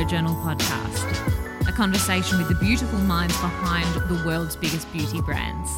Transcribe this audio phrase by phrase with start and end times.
[0.00, 5.70] Glow Journal podcast, a conversation with the beautiful minds behind the world's biggest beauty brands.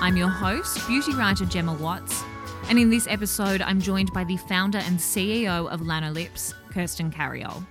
[0.00, 2.22] I'm your host, beauty writer Gemma Watts,
[2.68, 7.66] and in this episode, I'm joined by the founder and CEO of Lanolips, Kirsten Carriol.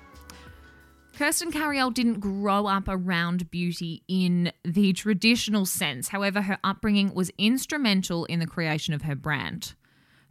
[1.18, 6.10] Kirsten Carriol didn't grow up around beauty in the traditional sense.
[6.10, 9.75] However, her upbringing was instrumental in the creation of her brand.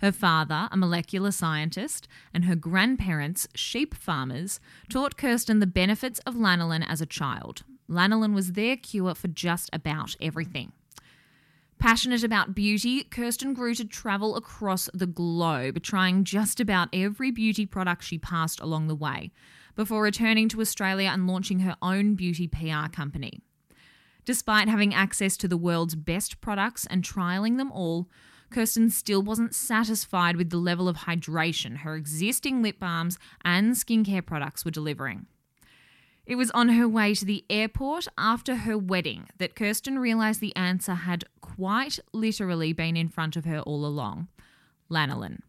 [0.01, 6.35] Her father, a molecular scientist, and her grandparents, sheep farmers, taught Kirsten the benefits of
[6.35, 7.65] lanolin as a child.
[7.89, 10.73] Lanolin was their cure for just about everything.
[11.79, 17.67] Passionate about beauty, Kirsten grew to travel across the globe, trying just about every beauty
[17.67, 19.33] product she passed along the way,
[19.77, 23.41] before returning to Australia and launching her own beauty PR company.
[24.25, 28.09] Despite having access to the world's best products and trialing them all,
[28.51, 34.25] Kirsten still wasn't satisfied with the level of hydration her existing lip balms and skincare
[34.25, 35.27] products were delivering.
[36.27, 40.55] It was on her way to the airport after her wedding that Kirsten realised the
[40.55, 44.29] answer had quite literally been in front of her all along
[44.91, 45.41] lanolin.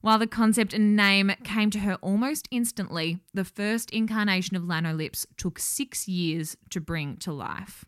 [0.00, 5.26] While the concept and name came to her almost instantly, the first incarnation of Lanolips
[5.36, 7.84] took six years to bring to life.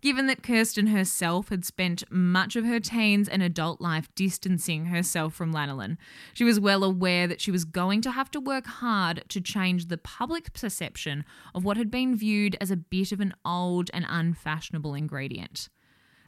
[0.00, 5.34] Given that Kirsten herself had spent much of her teens and adult life distancing herself
[5.34, 5.98] from lanolin,
[6.32, 9.86] she was well aware that she was going to have to work hard to change
[9.86, 14.06] the public perception of what had been viewed as a bit of an old and
[14.08, 15.68] unfashionable ingredient.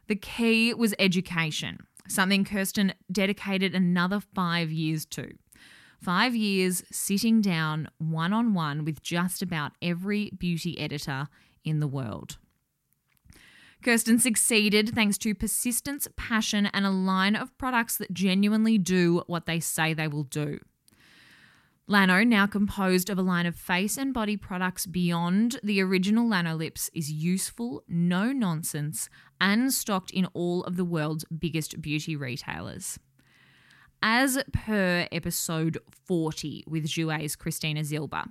[0.07, 5.31] The key was education, something Kirsten dedicated another five years to.
[5.99, 11.27] Five years sitting down one on one with just about every beauty editor
[11.63, 12.37] in the world.
[13.83, 19.45] Kirsten succeeded thanks to persistence, passion, and a line of products that genuinely do what
[19.45, 20.59] they say they will do.
[21.89, 26.89] Lano, now composed of a line of face and body products beyond the original Lanolips,
[26.93, 29.09] is useful, no nonsense,
[29.41, 32.97] and stocked in all of the world's biggest beauty retailers.
[34.01, 38.25] As per episode 40 with Jouer's Christina Zilber,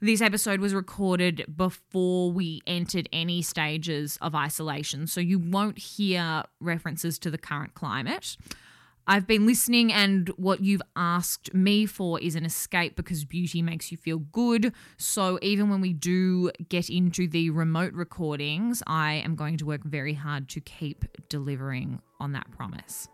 [0.00, 6.44] this episode was recorded before we entered any stages of isolation, so you won't hear
[6.60, 8.36] references to the current climate.
[9.10, 13.90] I've been listening, and what you've asked me for is an escape because beauty makes
[13.90, 14.72] you feel good.
[14.98, 19.82] So, even when we do get into the remote recordings, I am going to work
[19.82, 23.08] very hard to keep delivering on that promise.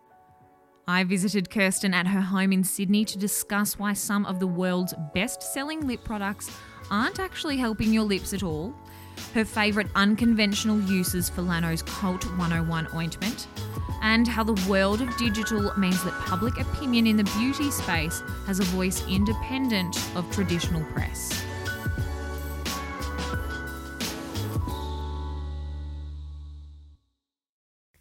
[0.87, 4.93] I visited Kirsten at her home in Sydney to discuss why some of the world's
[5.15, 6.51] best selling lip products
[6.91, 8.75] aren't actually helping your lips at all,
[9.33, 13.47] her favourite unconventional uses for Lano's Cult 101 ointment,
[14.03, 18.61] and how the world of digital means that public opinion in the beauty space has
[18.61, 21.43] a voice independent of traditional press.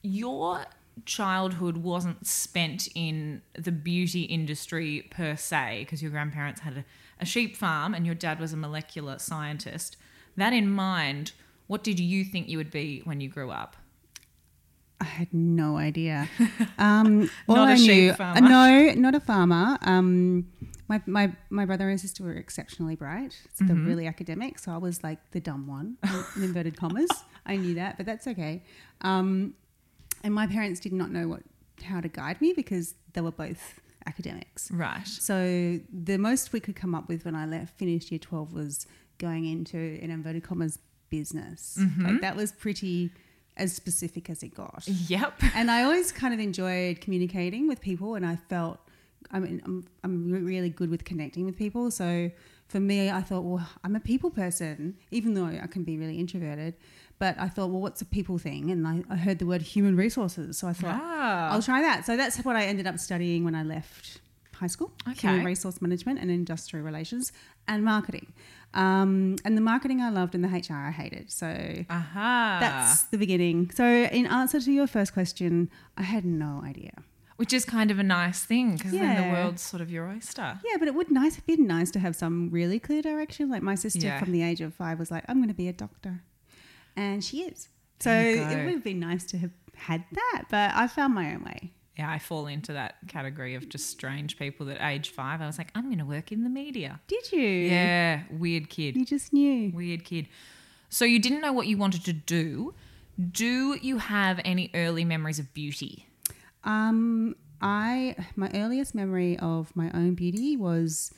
[0.01, 0.65] Your
[1.05, 6.85] childhood wasn't spent in the beauty industry per se, because your grandparents had a
[7.19, 9.95] a sheep farm and your dad was a molecular scientist,
[10.35, 11.31] that in mind,
[11.67, 13.77] what did you think you would be when you grew up?
[14.99, 16.27] I had no idea.
[16.77, 18.41] Um, all Not a I sheep knew, farmer.
[18.41, 19.77] no, not a farmer.
[19.83, 20.47] Um,
[20.89, 23.33] my, my, my brother and sister were exceptionally bright.
[23.53, 23.87] So They're Mm-hmm.
[23.87, 24.59] really academic.
[24.59, 25.97] So I was like the dumb one,
[26.35, 27.09] in inverted commas.
[27.45, 28.63] I knew that, but that's okay.
[29.01, 29.53] Um,
[30.23, 31.41] and my parents did not know what
[31.83, 34.71] how to guide me because they were both academics.
[34.71, 35.07] Right.
[35.07, 38.87] So the most we could come up with when I left, finished year 12 was
[39.17, 40.79] going into an inverted commas
[41.09, 41.77] business.
[41.79, 42.05] Mm-hmm.
[42.05, 43.11] Like that was pretty
[43.57, 44.83] as specific as it got.
[44.87, 45.41] Yep.
[45.55, 48.79] and I always kind of enjoyed communicating with people and I felt
[49.31, 51.91] I mean I'm I'm really good with connecting with people.
[51.91, 52.31] So
[52.73, 54.77] for me I thought well I'm a people person
[55.17, 56.73] even though I can be really introverted.
[57.19, 58.63] But I thought, well, what's a people thing?
[58.71, 60.57] And I, I heard the word human resources.
[60.59, 61.51] So I thought, Ah.
[61.51, 62.05] I'll try that.
[62.07, 64.19] So that's what I ended up studying when I left
[64.61, 65.27] high school Okay.
[65.27, 67.31] human resource management and industrial relations
[67.67, 68.27] and marketing.
[68.73, 71.31] Um, and the marketing I loved and the HR I hated.
[71.31, 71.47] So
[71.89, 72.57] Aha.
[72.59, 73.71] that's the beginning.
[73.79, 75.51] So, in answer to your first question,
[75.95, 76.93] I had no idea.
[77.37, 80.59] Which is kind of a nice thing because then the world's sort of your oyster.
[80.63, 83.49] Yeah, but it would nice have been nice to have some really clear direction.
[83.49, 84.19] Like my sister Yeah.
[84.19, 86.21] from the age of five was like, I'm going to be a doctor.
[86.95, 87.69] And she is.
[87.99, 90.43] So it would have been nice to have had that.
[90.51, 91.71] But I found my own way.
[91.97, 95.57] Yeah, I fall into that category of just strange people that age five, I was
[95.59, 96.99] like, I'm going to work in the media.
[97.07, 97.39] Did you?
[97.39, 98.95] Yeah, weird kid.
[98.95, 99.71] You just knew.
[99.71, 100.27] Weird kid.
[100.89, 102.73] So you didn't know what you wanted to do.
[103.31, 106.07] Do you have any early memories of beauty?
[106.63, 111.11] Um, I my earliest memory of my own beauty was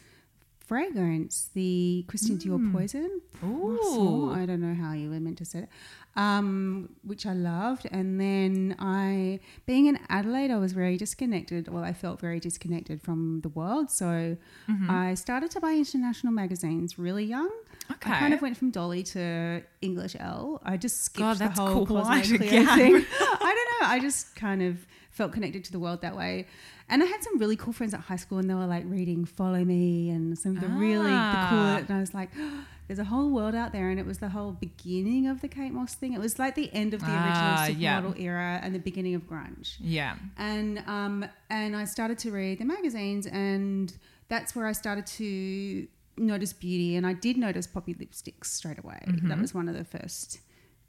[0.60, 3.22] fragrance, the Christian Dior Poison.
[3.44, 4.32] Ooh.
[4.34, 5.70] I don't know how you were meant to say it,
[6.16, 7.88] um, which I loved.
[7.92, 11.68] And then I, being in Adelaide, I was very disconnected.
[11.68, 13.92] Well, I felt very disconnected from the world.
[13.92, 14.38] So
[14.70, 14.90] Mm-hmm.
[14.90, 17.52] I started to buy international magazines really young.
[17.92, 18.12] Okay.
[18.12, 20.60] I kind of went from Dolly to English Elle.
[20.66, 22.40] I just skipped God, the whole a thing.
[22.50, 23.88] I don't know.
[23.88, 26.46] I just kind of felt connected to the world that way.
[26.90, 29.26] And I had some really cool friends at high school, and they were like reading
[29.26, 31.48] Follow Me and some of the really the Ah.
[31.50, 31.60] cool.
[31.88, 32.30] And I was like,
[32.88, 35.72] there's a whole world out there, and it was the whole beginning of the Kate
[35.72, 36.14] Moss thing.
[36.14, 38.02] It was like the end of the Ah, original yeah.
[38.02, 40.16] supermodel era and the beginning of grunge Yeah.
[40.38, 43.92] and um, and I started to read the magazines, and
[44.28, 45.88] that's where I started to
[46.18, 49.00] notice beauty, and I did notice poppy lipsticks straight away.
[49.24, 50.40] That was one of the first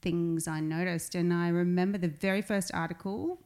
[0.03, 3.41] things I noticed, and I remember the very first article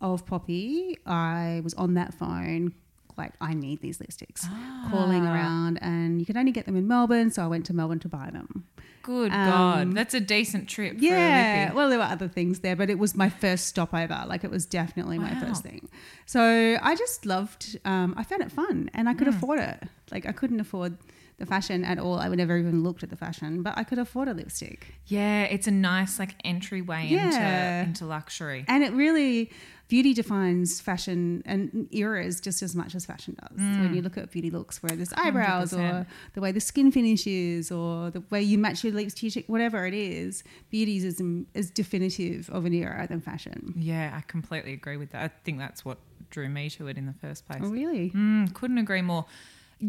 [0.00, 0.98] of Poppy.
[1.06, 2.74] I was on that phone.
[3.16, 4.48] Like I need these lipsticks,
[4.90, 8.00] calling around, and you could only get them in Melbourne, so I went to Melbourne
[8.00, 8.66] to buy them.
[9.02, 9.92] Good Um, God.
[9.94, 13.28] That's a decent trip Yeah, well, there were other things there, but it was my
[13.28, 14.24] first stopover.
[14.26, 15.88] Like it was definitely my first thing.
[16.26, 17.78] So I just loved.
[17.84, 19.36] Um, I found it fun, and I could Mm.
[19.36, 19.84] afford it.
[20.10, 20.96] Like I couldn't afford
[21.38, 22.18] the fashion at all.
[22.18, 25.42] I would never even looked at the fashion, but I could afford a lipstick, Yeah,
[25.42, 27.80] it's a nice like entryway Yeah.
[27.80, 28.64] into into luxury.
[28.68, 29.50] and it really.
[29.86, 33.58] Beauty defines fashion and eras just as much as fashion does.
[33.58, 36.06] When you look at beauty looks, where there's eyebrows or 100%.
[36.32, 39.84] the way the skin finish is or the way you match your lips lipstick, whatever
[39.86, 41.20] it is, beauty is
[41.54, 43.74] as definitive of an era than fashion.
[43.76, 45.22] Yeah, I completely agree with that.
[45.22, 45.98] I think that's what
[46.30, 47.60] drew me to it in the first place.
[47.62, 48.10] Oh, really?
[48.10, 49.26] Mm, couldn't agree more.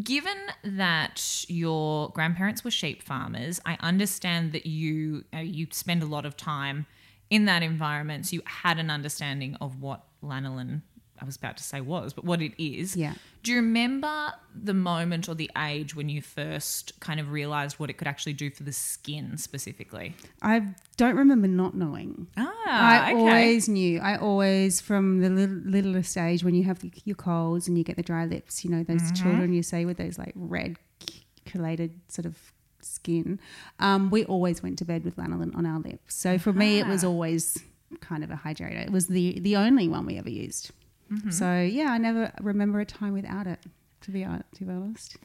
[0.02, 6.06] Given that your grandparents were sheep farmers, I understand that you uh, you spend a
[6.06, 6.86] lot of time
[7.30, 10.82] in that environment, so you had an understanding of what lanolin.
[11.20, 12.96] I was about to say was, but what it is.
[12.96, 13.14] Yeah.
[13.42, 17.90] Do you remember the moment or the age when you first kind of realized what
[17.90, 20.14] it could actually do for the skin specifically?
[20.42, 22.26] I don't remember not knowing.
[22.36, 22.52] Ah,
[23.06, 23.20] I okay.
[23.20, 24.00] always knew.
[24.00, 27.96] I always, from the little, littlest age, when you have your colds and you get
[27.96, 29.22] the dry lips, you know, those Mm-hmm.
[29.22, 30.76] children you see with those like red,
[31.44, 32.36] collated sort of
[32.80, 33.38] skin,
[33.78, 36.14] um, we always went to bed with lanolin on our lips.
[36.14, 37.08] So for me, it was Ah.
[37.08, 37.58] always
[38.00, 38.84] kind of a hydrator.
[38.84, 40.72] It was the the only one we ever used.
[41.12, 41.30] Mm-hmm.
[41.30, 43.60] So yeah, I never remember a time without it.
[44.02, 45.16] To be to be honest.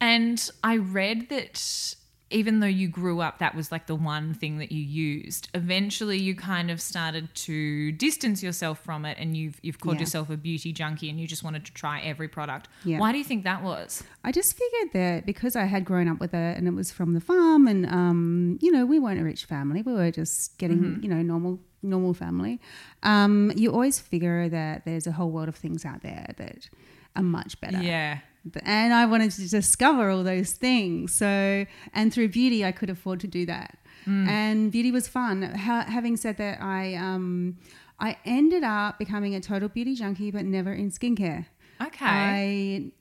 [0.00, 1.96] And I read that
[2.30, 5.48] even though you grew up, that was like the one thing that you used.
[5.54, 10.00] Eventually, you kind of started to distance yourself from it, and you've you've called Yeah.
[10.00, 12.68] yourself a beauty junkie, and you just wanted to try every product.
[12.84, 12.98] Yeah.
[12.98, 14.02] Why do you think that was?
[14.24, 17.14] I just figured that because I had grown up with it and it was from
[17.14, 19.80] the farm and um, you know, we weren't a rich family.
[19.82, 21.02] We were just getting, Mm-hmm.
[21.02, 22.60] you know, normal normal family.
[23.04, 26.68] Um, you always figure that there's a whole world of things out there that
[27.16, 27.80] are much better.
[27.80, 28.18] Yeah,
[28.62, 31.14] And I wanted to discover all those things.
[31.14, 33.78] So, and through beauty, I could afford to do that.
[34.06, 34.28] Mm.
[34.28, 35.42] And beauty was fun.
[35.42, 37.58] Ha- having said that, I um,
[38.00, 41.46] I ended up becoming a total beauty junkie, but never in skincare.
[41.80, 42.92] okay, I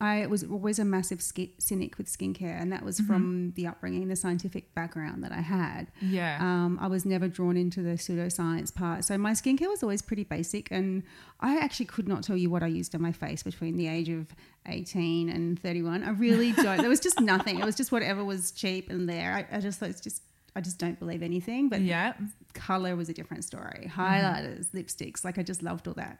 [0.00, 3.06] I was always a massive ski- cynic with skincare, and that was Mm-hmm.
[3.12, 5.90] from the upbringing, the scientific background that I had.
[6.00, 10.00] yeah, Um, I was never drawn into the pseudoscience part, so my skincare was always
[10.02, 11.02] pretty basic, and
[11.40, 14.08] I actually could not tell you what I used on my face between the age
[14.08, 14.26] of
[14.66, 16.04] eighteen and thirty-one.
[16.04, 16.78] I really don't.
[16.78, 17.58] there was just nothing.
[17.58, 19.32] It was just whatever was cheap and there.
[19.52, 20.22] I, I just it's just.
[20.56, 22.14] I just don't believe anything, but yeah.
[22.52, 23.84] color was a different story.
[23.88, 24.00] Mm-hmm.
[24.00, 26.18] Highlighters, lipsticks, like I just loved all that.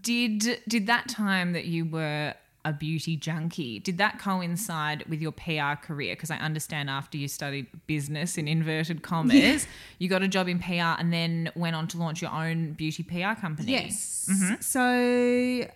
[0.00, 2.32] Did did that time that you were
[2.64, 6.14] a beauty junkie did that coincide with your PR career?
[6.14, 9.66] Because I understand after you studied business in inverted commas,
[9.98, 13.02] you got a job in PR and then went on to launch your own beauty
[13.02, 13.72] PR company.
[13.72, 14.28] Yes.
[14.30, 14.54] Mm-hmm.
[14.60, 15.68] So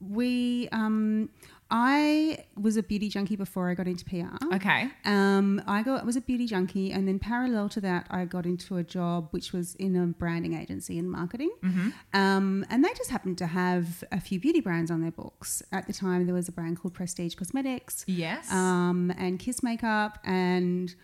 [0.00, 1.28] we, um,
[1.74, 4.36] I was a beauty junkie before I got into PR.
[4.56, 4.90] Okay.
[5.06, 8.44] Um, I got I was a beauty junkie, and then parallel to that, I got
[8.44, 11.50] into a job which was in a branding agency and marketing.
[11.64, 11.88] Mm-hmm.
[12.12, 15.86] Um, and they just happened to have a few beauty brands on their books at
[15.86, 16.26] the time.
[16.26, 18.52] There was a brand called Prestige Cosmetics, Yes.
[18.52, 20.94] um, and Kiss Makeup, and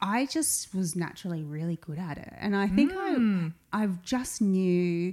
[0.00, 2.32] I just was naturally really good at it.
[2.38, 3.48] And I think Hmm.
[3.72, 5.12] I I just knew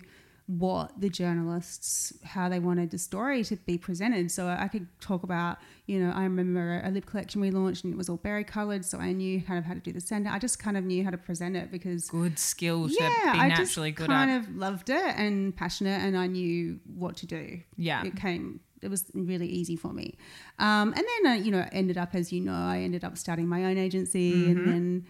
[0.59, 5.23] what the journalists how they wanted the story to be presented so i could talk
[5.23, 8.43] about you know i remember a lip collection we launched and it was all berry
[8.43, 10.83] colored so i knew kind of how to do the center i just kind of
[10.83, 14.41] knew how to present it because good skill to yeah i just good kind at.
[14.41, 18.03] of loved it and passionate and i knew what to do Yeah.
[18.05, 20.17] it came it was really easy for me
[20.59, 23.47] um, and then uh, you know ended up as you know i ended up starting
[23.47, 24.51] my own agency Mm-hmm.
[24.51, 25.05] and then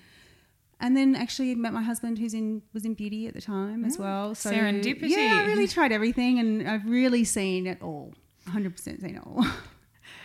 [0.81, 3.97] and then actually met my husband who's in was in beauty at the time as
[3.97, 5.09] well so serendipity.
[5.09, 8.13] yeah i really tried everything and i've really seen it all
[8.49, 9.45] 100% seen it all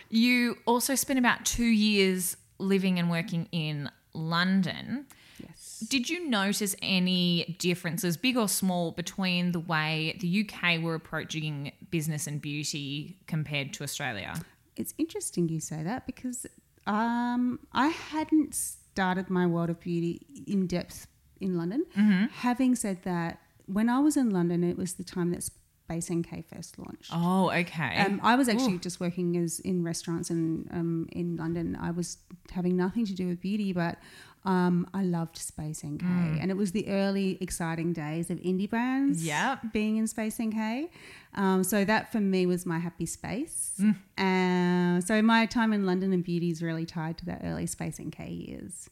[0.09, 5.05] You also spent about two years living and working in London.
[5.39, 5.83] Yes.
[5.87, 11.71] Did you notice any differences, big or small, between the way the UK were approaching
[11.91, 14.41] business and beauty compared to Australia?
[14.75, 16.45] It's interesting you say that because
[16.85, 18.55] um, I hadn't
[18.97, 20.13] started my world of beauty
[20.47, 21.05] in depth
[21.39, 21.85] in London.
[22.49, 26.29] Having said that, when I was in London, it was the time that Space NK
[26.51, 27.11] first launched.
[27.13, 27.97] Oh, okay.
[28.03, 31.77] Um, I was actually just working as in restaurants and um, in London.
[31.79, 32.17] I was
[32.51, 33.97] having nothing to do with beauty, but
[34.45, 36.03] um, I loved Space NK,
[36.41, 39.23] and it was the early exciting days of indie brands.
[39.73, 40.89] Being in Space NK,
[41.37, 43.79] um, so that for me was my happy space.
[44.17, 47.99] Uh, so my time in London and beauty is really tied to that early Space
[47.99, 48.89] NK years.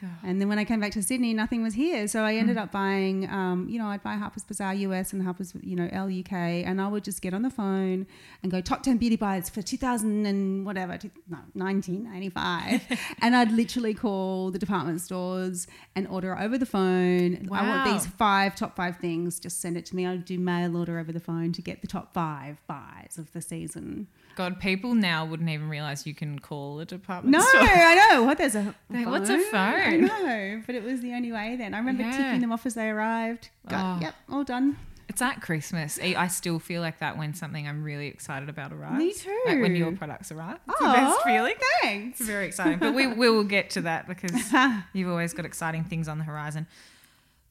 [0.00, 0.10] God.
[0.22, 2.06] And then when I came back to Sydney, nothing was here.
[2.06, 5.54] So I ended up buying, um, you know, I'd buy Harper's Bazaar US and Harper's,
[5.62, 8.06] you know, Elle UK, and I would just get on the phone
[8.42, 12.82] and go top 10 beauty buys for 2000 and whatever, two- no, 1995.
[13.22, 17.48] and I'd literally call the department stores and order over the phone.
[17.50, 20.06] I want these five, top five things, just send it to me.
[20.06, 23.40] I'd do mail order over the phone to get the top five buys of the
[23.40, 24.06] season.
[24.36, 27.60] God, people now wouldn't even realize you can call a department store.
[27.60, 27.76] No, store.
[27.76, 28.22] I know.
[28.24, 30.02] What there's a Hey, what's a phone?
[30.02, 31.72] know, but it was the only way then.
[31.74, 32.16] I remember Yeah.
[32.16, 33.48] ticking them off as they arrived.
[33.68, 34.00] Got, Oh.
[34.02, 34.76] Yep, all done.
[35.08, 35.98] It's at Christmas.
[36.02, 38.98] I I still feel like that when something I'm really excited about arrives.
[38.98, 39.40] Me too.
[39.46, 40.58] Like when your products arrive.
[40.68, 41.54] It's the Aw, best oh, feeling.
[41.82, 42.20] Thanks.
[42.20, 42.78] It's very exciting.
[42.78, 44.32] But we, we will get to that because
[44.92, 46.66] you've always got exciting things on the horizon.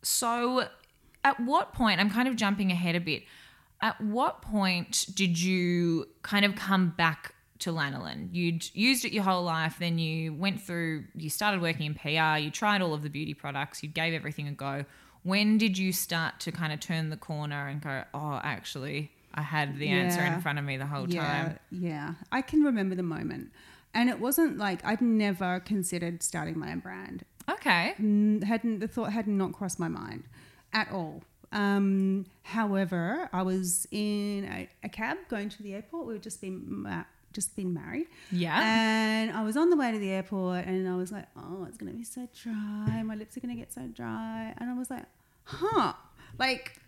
[0.04, 0.68] So,
[1.24, 3.24] at what point, I'm kind of jumping ahead a bit.
[3.86, 8.30] At what point did you kind of come back to lanolin?
[8.34, 12.40] You'd used it your whole life, then you went through, you started working in PR,
[12.40, 14.86] you tried all of the beauty products, you gave everything a go.
[15.22, 19.44] When did you start to kind of turn the corner and go, oh, actually, I
[19.44, 21.60] had the answer in front of me the whole Yeah, time?
[21.70, 22.14] yeah.
[22.32, 23.52] I can remember the moment.
[23.94, 27.24] And it wasn't like I'd never considered starting my own brand.
[27.48, 27.94] Okay.
[27.98, 30.24] Hadn't the thought had not crossed my mind
[30.74, 31.22] at all.
[31.56, 36.06] Um, however, I was in a, a cab going to the airport.
[36.06, 38.08] We'd just been ma- just been married.
[38.32, 38.60] Yeah.
[38.62, 41.78] And I was on the way to the airport and I was like, oh, it's
[41.78, 43.04] going to be so dry.
[43.04, 44.54] My lips are going to get so dry.
[44.58, 45.06] And I was like,
[45.46, 45.94] huh,
[46.38, 46.80] like,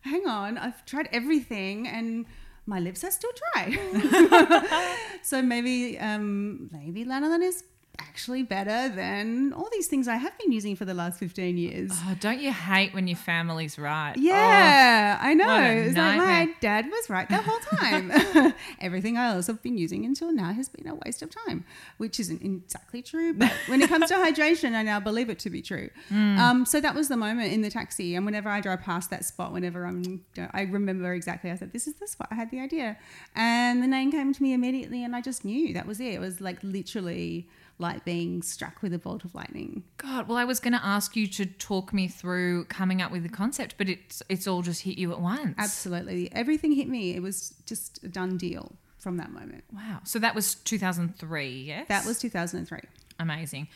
[0.00, 0.58] hang on.
[0.58, 2.26] I've tried everything and
[2.66, 4.98] my lips are still dry.
[5.22, 7.64] so maybe, um, maybe lanolin is
[7.98, 11.90] actually better than all these things I have been using for the last 15 years.
[11.92, 14.14] Oh, don't you hate when your family's right?
[14.16, 15.60] Yeah, I know.
[15.60, 18.54] It's like my dad was right the whole time.
[18.80, 21.64] Everything else I've been using until now has been a waste of time,
[21.98, 23.34] which isn't exactly true.
[23.34, 25.90] But when it comes to hydration, I now believe it to be true.
[26.10, 26.38] Mm.
[26.38, 29.24] Um, so that was the moment in the taxi, and whenever I drive past that
[29.24, 31.50] spot, whenever I'm, I remember exactly.
[31.50, 32.96] I said, "This is the spot." I had the idea,
[33.34, 36.14] and the name came to me immediately, and I just knew that was it.
[36.14, 39.84] It was like literally like being struck with a bolt of lightning.
[39.98, 43.22] God, well, I was going to ask you to talk me through coming up with
[43.22, 45.54] the concept, but it's it's all just hit you at once.
[45.58, 46.30] Absolutely.
[46.32, 47.14] Everything hit me.
[47.14, 49.64] It was just a done deal from that moment.
[49.72, 50.00] Wow.
[50.04, 51.86] So that was 2003, yes?
[51.88, 52.80] That was 2003.
[53.18, 53.68] amazing.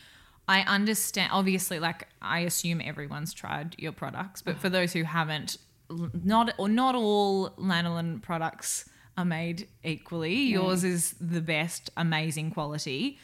[0.47, 1.29] I understand.
[1.31, 5.57] Obviously, like I assume everyone's tried your products, but for those who haven't,
[6.23, 10.35] not or not all lanolin products are made equally.
[10.35, 13.19] Yours is the best, amazing quality.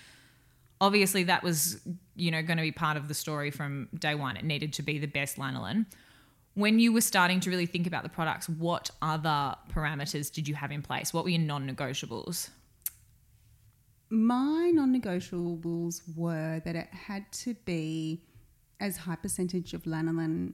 [0.80, 1.80] Obviously, that was
[2.16, 4.38] you know going to be part of the story from day one.
[4.38, 5.86] It needed to be the best lanolin.
[6.54, 10.56] When you were starting to really think about the products, what other parameters did you
[10.56, 11.14] have in place?
[11.14, 12.50] What were your non-negotiables?
[14.10, 18.24] My non negotiables were that it had to be
[18.80, 20.54] as high percentage of lanolin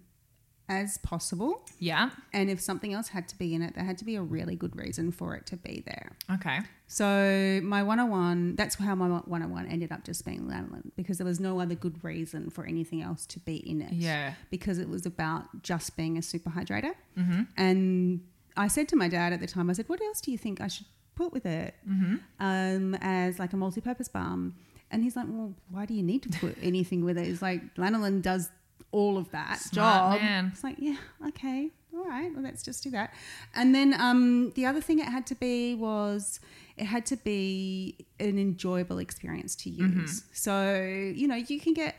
[0.69, 1.61] as possible.
[1.79, 2.09] Yeah.
[2.31, 4.55] And if something else had to be in it, there had to be a really
[4.55, 6.11] good reason for it to be there.
[6.31, 6.59] Okay.
[6.87, 11.39] So my 101, that's how my 101 ended up just being lanolin because there was
[11.39, 13.93] no other good reason for anything else to be in it.
[13.93, 14.35] Yeah.
[14.51, 16.93] Because it was about just being a super hydrator.
[17.17, 17.41] Mm-hmm.
[17.57, 18.21] And
[18.55, 20.61] I said to my dad at the time, I said, what else do you think
[20.61, 22.15] I should put with it Mm-hmm.
[22.39, 24.55] um, as like a multi-purpose balm?
[24.91, 27.27] And he's like, well, why do you need to put anything with it?
[27.27, 28.49] It's like lanolin does
[28.93, 30.21] all of that Smart job.
[30.21, 30.51] man.
[30.53, 30.97] It's like, yeah,
[31.29, 33.13] okay, all right, well, let's just do that.
[33.55, 36.39] And then um, the other thing it had to be was
[36.77, 40.01] it had to be an enjoyable experience to Mm-hmm.
[40.01, 40.23] use.
[40.33, 40.55] So,
[41.15, 41.95] you know, you can get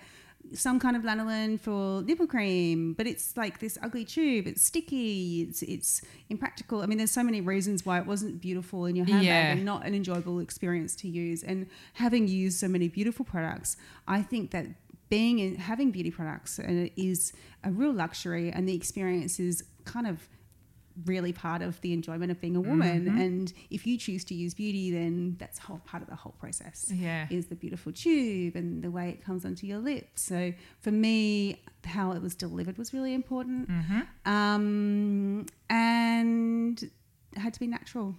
[0.52, 4.46] some kind of lanolin for nipple cream, but it's like this ugly tube.
[4.46, 5.40] It's sticky.
[5.48, 6.82] It's it's impractical.
[6.82, 9.52] I mean, there's so many reasons why it wasn't beautiful in your handbag Yeah.
[9.52, 11.42] and not an enjoyable experience to use.
[11.42, 14.66] And having used so many beautiful products, I think that
[15.08, 17.32] being in, having beauty products is
[17.62, 20.28] a real luxury, and the experience is kind of
[21.06, 23.06] really part of the enjoyment of being a woman.
[23.06, 23.20] Mm-hmm.
[23.20, 26.90] And if you choose to use beauty, then that's whole part of the whole process.
[26.94, 27.26] Yeah.
[27.30, 30.22] Is the beautiful tube and the way it comes onto your lips.
[30.22, 33.68] So for me, how it was delivered was really important.
[33.68, 34.30] Mm-hmm.
[34.30, 38.14] Um, and it had to be natural.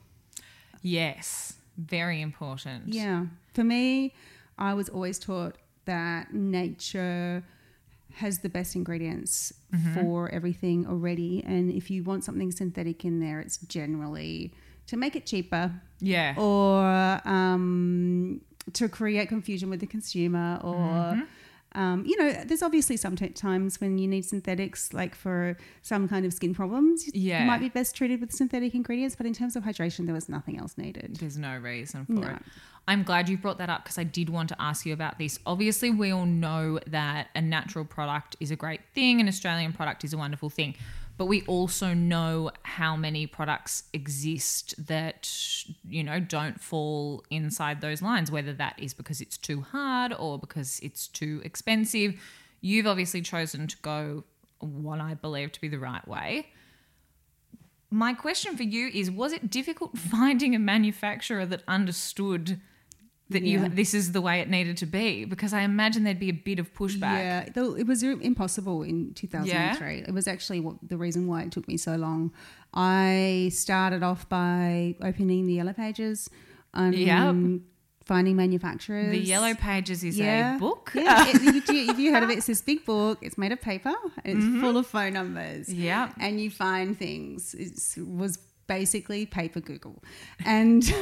[0.82, 1.54] Yes.
[1.78, 2.94] Very important.
[2.94, 3.26] Yeah.
[3.54, 4.14] For me,
[4.58, 7.44] I was always taught that nature
[8.16, 9.54] has the best ingredients
[9.94, 11.44] for everything already.
[11.46, 14.54] And if you want something synthetic in there, it's generally
[14.88, 16.34] to make it cheaper Yeah.
[16.38, 18.40] or um,
[18.74, 20.76] to create confusion with the consumer or.
[20.76, 21.22] Mm-hmm.
[21.76, 26.08] Um, you know, there's obviously some t- times when you need synthetics, like for some
[26.08, 27.04] kind of skin problems.
[27.14, 27.42] Yeah.
[27.42, 30.30] You might be best treated with synthetic ingredients, but in terms of hydration, there was
[30.30, 31.18] nothing else needed.
[31.20, 32.28] There's no reason for No.
[32.30, 32.42] it.
[32.88, 35.40] I'm glad you brought that up because I did want to ask you about this.
[35.46, 40.04] Obviously, we all know that a natural product is a great thing, an Australian product
[40.04, 40.76] is a wonderful thing.
[41.18, 45.32] But we also know how many products exist that,
[45.88, 50.38] you know, don't fall inside those lines, whether that is because it's too hard or
[50.38, 52.20] because it's too expensive.
[52.60, 54.24] You've obviously chosen to go
[54.60, 56.48] what I believe to be the right way.
[57.90, 62.60] My question for you is was it difficult finding a manufacturer that understood
[63.30, 63.64] that Yeah.
[63.64, 66.34] you this is the way it needed to be because I imagine there'd be a
[66.34, 67.18] bit of pushback.
[67.20, 70.04] Yeah, though it was impossible in 2003.
[70.08, 72.32] It was actually what, the reason why it took me so long.
[72.74, 76.30] I started off by opening the yellow pages
[76.74, 77.62] and Yep.
[78.06, 79.10] finding manufacturers.
[79.12, 80.58] The Yellow Pages is yeah.
[80.58, 80.92] a book.
[80.94, 83.18] Yeah, it, you, do- if you heard of it, it's this big book.
[83.22, 83.94] It's made of paper.
[84.24, 85.68] And it's full of phone numbers.
[85.70, 85.82] Mm-hmm.
[85.82, 86.12] Yeah.
[86.20, 87.56] and you find things.
[87.56, 90.04] It was basically paper Google,
[90.46, 90.84] and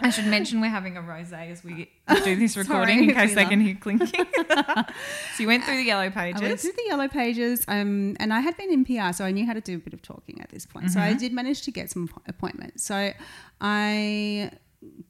[0.00, 1.90] I should mention we're having a rosé as we
[2.24, 4.26] do this Sorry recording in case they can hear clinking.
[4.48, 6.40] so you went through the Yellow pages.
[6.40, 9.30] I went through the yellow pages, um, and I had been in PR, so I
[9.30, 10.90] knew how to do a bit of talking at this point.
[10.90, 12.84] So I did manage to get some appointments.
[12.84, 13.12] So
[13.60, 14.50] I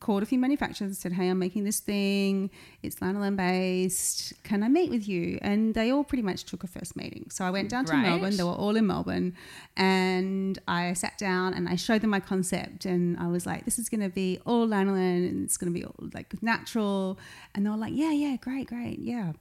[0.00, 2.50] called a few manufacturers and said, "Hey, I'm making this thing.
[2.82, 4.32] It's lanolin based.
[4.42, 7.26] Can I meet with you?" And they all pretty much took a first meeting.
[7.30, 8.36] So I went down to Melbourne.
[8.36, 9.34] They were all in Melbourne,
[9.76, 13.78] and I sat down and I showed them my concept, and I was like, "This
[13.78, 17.18] is going to be all lanolin, and it's going to be all like natural."
[17.54, 19.32] And they were like, "Yeah, yeah, great, great, yeah."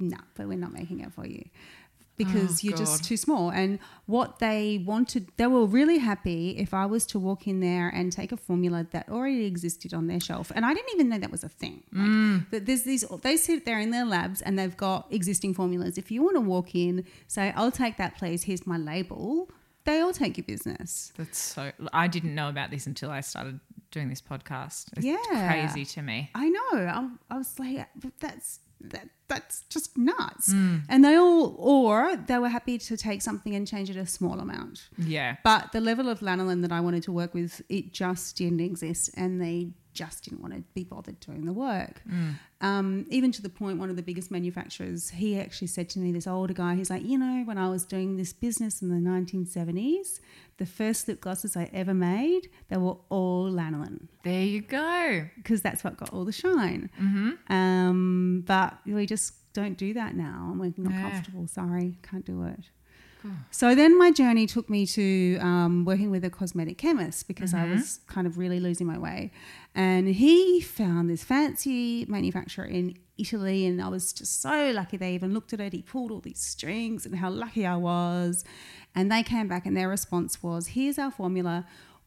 [0.00, 1.44] No, but we're not making it for you
[2.18, 3.50] because Oh, you're just too small.
[3.50, 7.88] And what they wanted, they were really happy if I was to walk in there
[7.88, 10.52] and take a formula that already existed on their shelf.
[10.54, 11.84] And I didn't even know that was a thing.
[11.92, 12.50] Like, Mm.
[12.50, 15.96] that there's these, they sit there in their labs and they've got existing formulas.
[15.96, 18.42] If you want to walk in, say, I'll take that, please.
[18.42, 19.48] Here's my label.
[19.84, 21.12] They all take your business.
[21.16, 21.72] That's so.
[21.94, 23.58] I didn't know about this until I started
[23.90, 24.90] doing this podcast.
[24.96, 25.16] It's Yeah.
[25.48, 26.30] crazy to me.
[26.34, 26.72] I know.
[26.74, 27.88] I, I was like,
[28.20, 30.52] that's that that's just nuts.
[30.88, 34.40] And they all, or they were happy to take something and change it a small
[34.40, 34.88] amount.
[34.96, 35.36] Yeah.
[35.44, 39.10] But the level of lanolin that I wanted to work with, it just didn't exist,
[39.16, 42.02] and they just didn't want to be bothered doing the work.
[42.60, 46.10] Um, even to the point, one of the biggest manufacturers, he actually said to me,
[46.12, 49.10] this older guy, he's like, you know, when I was doing this business in the
[49.10, 50.20] 1970s,
[50.56, 55.26] the first lip glosses I ever made, they were all lanolin There you go.
[55.36, 56.90] because that's what got all the shine.
[57.48, 59.17] Um, but we just
[59.60, 60.36] don't do that now.
[60.50, 61.02] I'm like, not Yeah.
[61.10, 61.44] comfortable.
[61.48, 62.64] Sorry, can't do it.
[63.50, 67.64] So then my journey took me to um, working with a cosmetic chemist because I
[67.72, 69.20] was kind of really losing my way.
[69.74, 75.12] And he found this fancy manufacturer in Italy, and I was just so lucky they
[75.18, 75.72] even looked at it.
[75.72, 78.44] He pulled all these strings, and how lucky I was.
[78.94, 81.66] And they came back, and their response was here's our formula.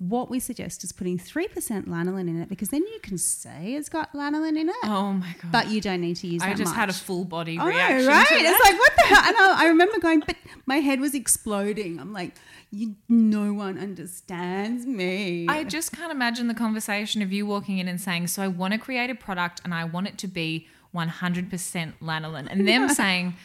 [0.09, 3.87] What we suggest is putting 3% lanolin in it because then you can say it's
[3.87, 5.51] got lanolin in it, Oh my god.
[5.51, 8.07] but you don't need to use I just had a full body I know, reaction.
[8.07, 8.25] right?
[8.31, 9.21] It's like what the hell?
[9.23, 9.53] I know.
[9.57, 11.99] I remember going, but my head was exploding.
[11.99, 12.33] I'm like,
[12.71, 15.45] you, no one understands me.
[15.47, 18.73] I just can't imagine the conversation of you walking in and saying, "So I want
[18.73, 23.35] to create a product and I want it to be 100% lanolin," and them saying.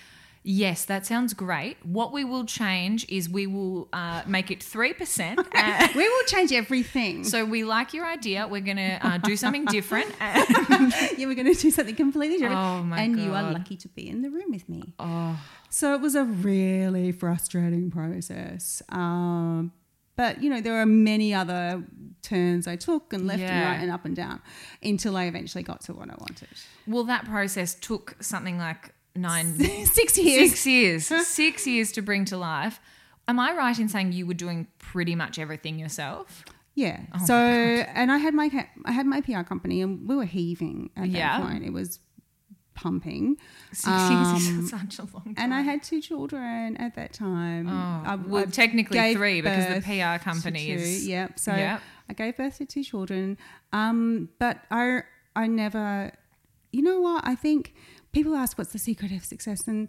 [0.49, 1.77] Yes, that sounds great.
[1.85, 5.39] What we will change is we will uh, make it 3%.
[5.53, 7.25] Uh, we will change everything.
[7.25, 8.47] so we like your idea.
[8.47, 10.07] We're going to uh, do something different.
[11.19, 12.61] you were going to do something completely different.
[12.61, 14.95] Oh my and you are lucky to be in the room with me.
[15.01, 15.37] oh,
[15.69, 18.83] So it was a really frustrating process.
[18.89, 19.73] Um,
[20.15, 21.83] but, you know, there are many other
[22.23, 24.41] turns I took and left and right and up and down
[24.81, 26.49] until I eventually got to what I wanted.
[26.87, 29.55] well, that process took something like nine,
[29.87, 30.51] Six years.
[30.51, 32.81] six years, six years to bring to life.
[33.29, 36.45] Am I right in saying you were doing pretty much everything yourself?
[36.75, 37.01] Yeah.
[37.15, 38.51] Oh so, and I had my
[38.85, 41.39] I had my PR company, and we were heaving at Yeah.
[41.39, 41.65] that point.
[41.65, 41.99] It was
[42.75, 43.37] pumping.
[43.73, 45.35] Six years is Um, such a long time.
[45.39, 47.69] And I had two children at that time.
[47.69, 47.73] Oh,
[48.05, 51.07] I, well, I technically three because the PR company is.
[51.09, 51.39] Yep.
[51.39, 51.81] So Yep.
[52.11, 53.39] I gave birth to two children.
[53.73, 55.01] Um, but I
[55.35, 56.13] I never
[56.73, 57.27] you know what?
[57.27, 57.75] I think
[58.17, 59.81] people ask what's the secret of success and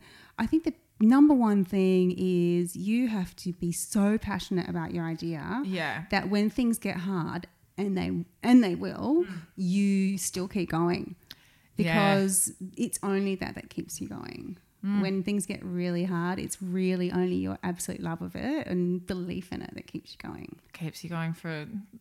[0.44, 0.74] I think the
[1.16, 5.44] number one thing is you have to be so passionate about your idea
[5.80, 5.96] Yeah.
[6.14, 7.42] that when things get hard
[7.80, 8.10] and they
[8.50, 9.42] and they will, Mm.
[9.56, 11.06] you still keep going
[11.78, 11.86] Yeah.
[12.18, 14.58] because it's only that that keeps you going.
[14.86, 15.02] Mm.
[15.04, 19.52] When things get really hard, it's really only your absolute love of it and belief
[19.52, 20.50] in it that keeps you going.
[20.74, 21.54] Keeps you going for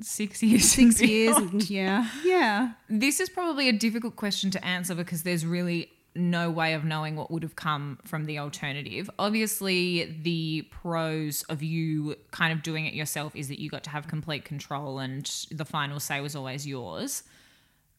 [0.03, 0.71] six years.
[0.71, 5.45] Six years, and yeah, yeah, This is probably a difficult question to answer because there's
[5.47, 9.09] really no way of knowing what would have come from the alternative.
[9.19, 13.91] Obviously, the pros of you kind of doing it yourself is that you got to
[13.91, 17.23] have complete control and the final say was always yours.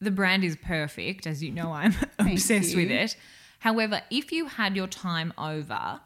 [0.00, 3.16] The brand is perfect, as you know, I'm obsessed with it.
[3.60, 6.00] However, if you had your time over,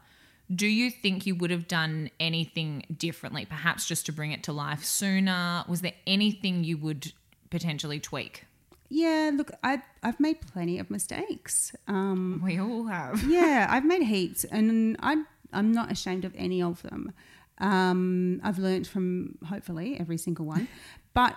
[0.53, 3.45] do you think you would have done anything differently?
[3.45, 5.63] Perhaps just to bring it to life sooner?
[5.67, 7.13] Was there anything you would
[7.49, 8.45] potentially tweak?
[8.93, 9.31] Yeah.
[9.33, 11.75] Look, I I've made plenty of mistakes.
[11.87, 13.23] Um, We all have.
[13.39, 17.11] yeah, I've made heaps, and I I'm not ashamed of any of them.
[17.59, 20.67] Um, I've learned from hopefully every single one,
[21.13, 21.35] but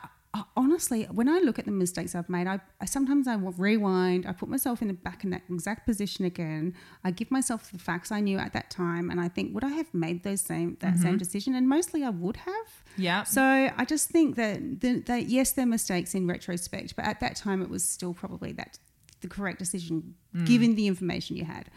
[0.57, 4.27] honestly, when I look at the mistakes I've made, I, I sometimes I rewind.
[4.27, 6.75] I put myself in the back in that exact position again.
[7.05, 9.71] I give myself the facts I knew at that time, and I think would I
[9.71, 11.55] have made those same that same decision?
[11.55, 12.85] And mostly I would have.
[12.97, 13.23] Yeah.
[13.25, 17.37] So I just think that, the, that yes, they're mistakes in retrospect, but at that
[17.37, 18.79] time it was still probably that
[19.21, 21.71] the correct decision given the information you had.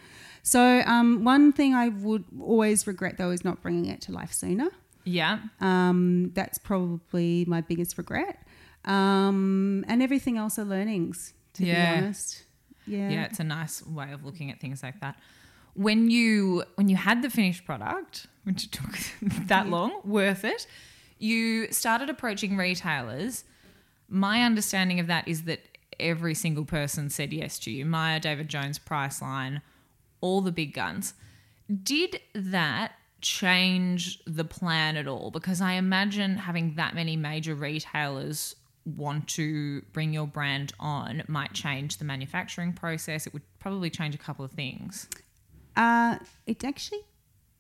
[0.44, 4.34] So um, one thing I would always regret though is not bringing it to life
[4.34, 4.70] sooner.
[5.06, 5.40] Yeah.
[5.60, 8.46] Um, that's probably my biggest regret.
[8.86, 11.94] Um, and everything else are learnings, to Yeah.
[11.94, 12.44] be honest.
[12.88, 13.10] Yeah.
[13.10, 15.16] Yeah, it's a nice way of looking at things like that.
[15.76, 18.98] When you when you had the finished product, which took
[19.48, 20.66] that long, worth it,
[21.20, 23.44] you started approaching retailers.
[24.08, 25.60] My understanding of that is that
[26.00, 27.86] every single person said yes to you.
[27.86, 29.62] Myer, David Jones, Priceline,
[30.22, 31.14] all the big guns.
[31.84, 35.30] Did that change the plan at all?
[35.30, 41.54] Because I imagine having that many major retailers want to bring your brand on might
[41.54, 43.28] change the manufacturing process.
[43.28, 45.08] It would probably change a couple of things.
[45.76, 47.02] Uh, it actually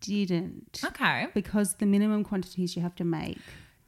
[0.01, 1.27] didn't Okay.
[1.33, 3.37] because the minimum quantities you have to make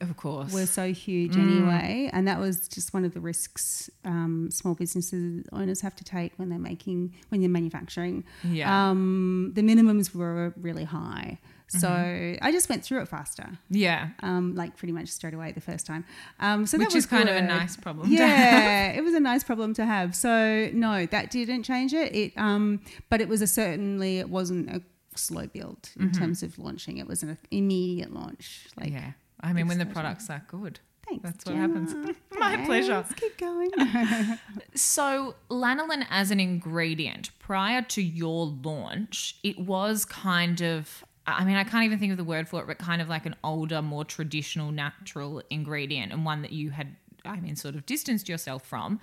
[0.02, 0.54] Of course.
[0.54, 1.41] were so huge Mm.
[1.41, 6.04] anyway, and that was just one of the risks um, small businesses owners have to
[6.04, 8.24] take when they're making when you're manufacturing.
[8.44, 8.89] Yeah.
[8.89, 11.39] Um, the minimums were really high,
[11.80, 12.46] so Mm-hmm.
[12.46, 14.10] I just went through it faster, yeah.
[14.24, 16.04] um, like pretty much straight away the first time.
[16.40, 18.12] Um, so Which that was is kind of a nice problem.
[18.12, 20.16] Yeah, it was a nice problem to have.
[20.16, 22.14] So no, that didn't change it.
[22.16, 24.82] It um, but it was a certainly it wasn't a
[25.16, 26.20] slow build in Mm-hmm.
[26.22, 26.98] terms of launching.
[26.98, 28.68] It was an immediate launch.
[28.80, 29.12] Like yeah.
[29.40, 30.80] I mean, when the product's are good.
[31.10, 31.24] Thanks.
[31.24, 31.80] That's what Gemma.
[31.80, 32.16] happens.
[32.40, 32.94] My pleasure.
[32.94, 33.72] Let's keep going.
[34.76, 41.56] So, lanolin as an ingredient, prior to your launch, it was kind of, I mean,
[41.56, 43.82] I can't even think of the word for it, but kind of like an older,
[43.82, 48.66] more traditional, natural ingredient and one that you had, I mean, sort of distanced yourself
[48.66, 49.00] from.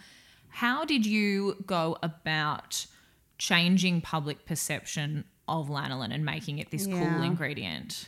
[0.48, 2.87] How did you go about
[3.38, 8.07] changing public perception of lanolin and making it this cool ingredient?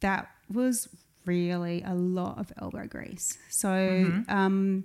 [0.00, 0.88] that was
[1.26, 3.38] really a lot of elbow grease.
[3.50, 4.34] So, Mm-hmm.
[4.34, 4.84] um,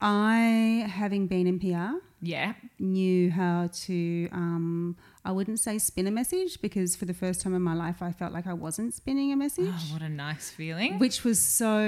[0.00, 2.54] I, having been in PR, Yeah.
[2.78, 7.54] knew how to, um, I wouldn't say spin a message because for the first time
[7.54, 10.50] in my life, I felt like I wasn't spinning a message, Oh, what a nice
[10.50, 10.98] feeling.
[10.98, 11.78] which was so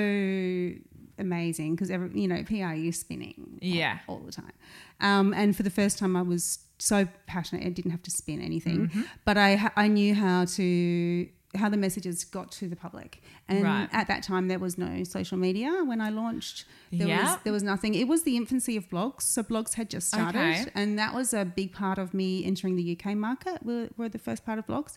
[1.18, 3.98] amazing because, every you know, PR, you're spinning Yeah.
[4.06, 4.52] all, the time.
[5.00, 8.40] Um, and for the first time, I was so passionate, I didn't have to spin
[8.40, 9.02] anything, Mm-hmm.
[9.24, 11.28] but I, I knew how to.
[11.54, 13.88] How the messages got to the public, and Right.
[13.92, 16.64] at that time there was no social media when I launched.
[16.92, 17.22] There Yeah.
[17.34, 17.94] was there was nothing.
[17.94, 20.70] It was the infancy of blogs, so blogs had just started, Okay.
[20.74, 23.64] and that was a big part of me entering the UK market.
[23.64, 24.96] Were, were the first part of blogs,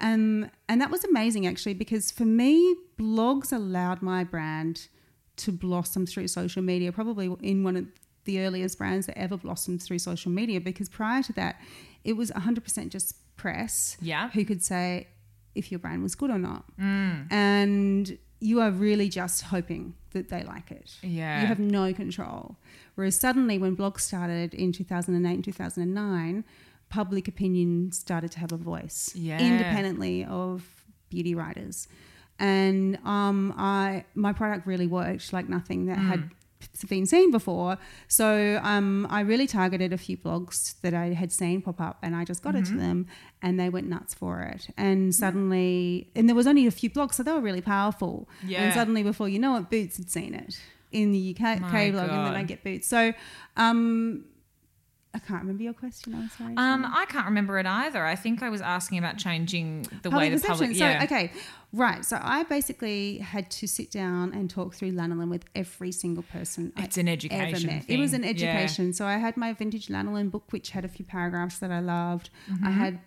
[0.00, 4.88] um, and that was amazing actually because for me, blogs allowed my brand
[5.36, 6.92] to blossom through social media.
[6.92, 7.86] Probably in one of
[8.24, 11.60] the earliest brands that ever blossomed through social media because prior to that,
[12.04, 14.30] it was 100% just press Yeah.
[14.30, 15.08] who could say
[15.54, 17.32] if your brand was good or not, Mm.
[17.32, 20.96] and you are really just hoping that they like it.
[21.02, 21.40] Yeah.
[21.40, 22.56] You have no control.
[22.94, 26.44] Whereas suddenly, when blogs started in 2008 and 2009,
[26.90, 29.40] public opinion started to have a voice Yeah.
[29.40, 31.88] independently of beauty writers.
[32.38, 36.30] And um, I, my product really worked like nothing that had
[36.88, 37.78] been seen before.
[38.08, 42.14] So um, I really targeted a few blogs that I had seen pop up, and
[42.14, 43.06] I just got it to them,
[43.42, 44.68] and they went nuts for it.
[44.76, 48.28] And suddenly, and there was only a few blogs, so they were really powerful.
[48.46, 48.62] Yeah.
[48.62, 50.60] And suddenly, before you know it, Boots had seen it
[50.92, 52.86] in the UK My blog, and then I get Boots.
[52.86, 53.12] So
[53.56, 54.24] um,
[55.14, 56.14] I can't remember your question.
[56.14, 56.54] I'm sorry.
[56.56, 58.04] Um, I can't remember it either.
[58.04, 60.58] I think I was asking about changing the way public the perception.
[60.58, 60.76] public.
[60.76, 61.04] So Yeah.
[61.04, 61.32] okay,
[61.72, 62.04] right.
[62.04, 66.72] So I basically had to sit down and talk through lanolin with every single person.
[66.76, 67.84] I It's an ever education.
[67.86, 68.30] It was an Yeah.
[68.30, 68.92] education.
[68.92, 72.30] So I had my vintage lanolin book, which had a few paragraphs that I loved.
[72.50, 72.66] Mm-hmm.
[72.66, 72.98] I had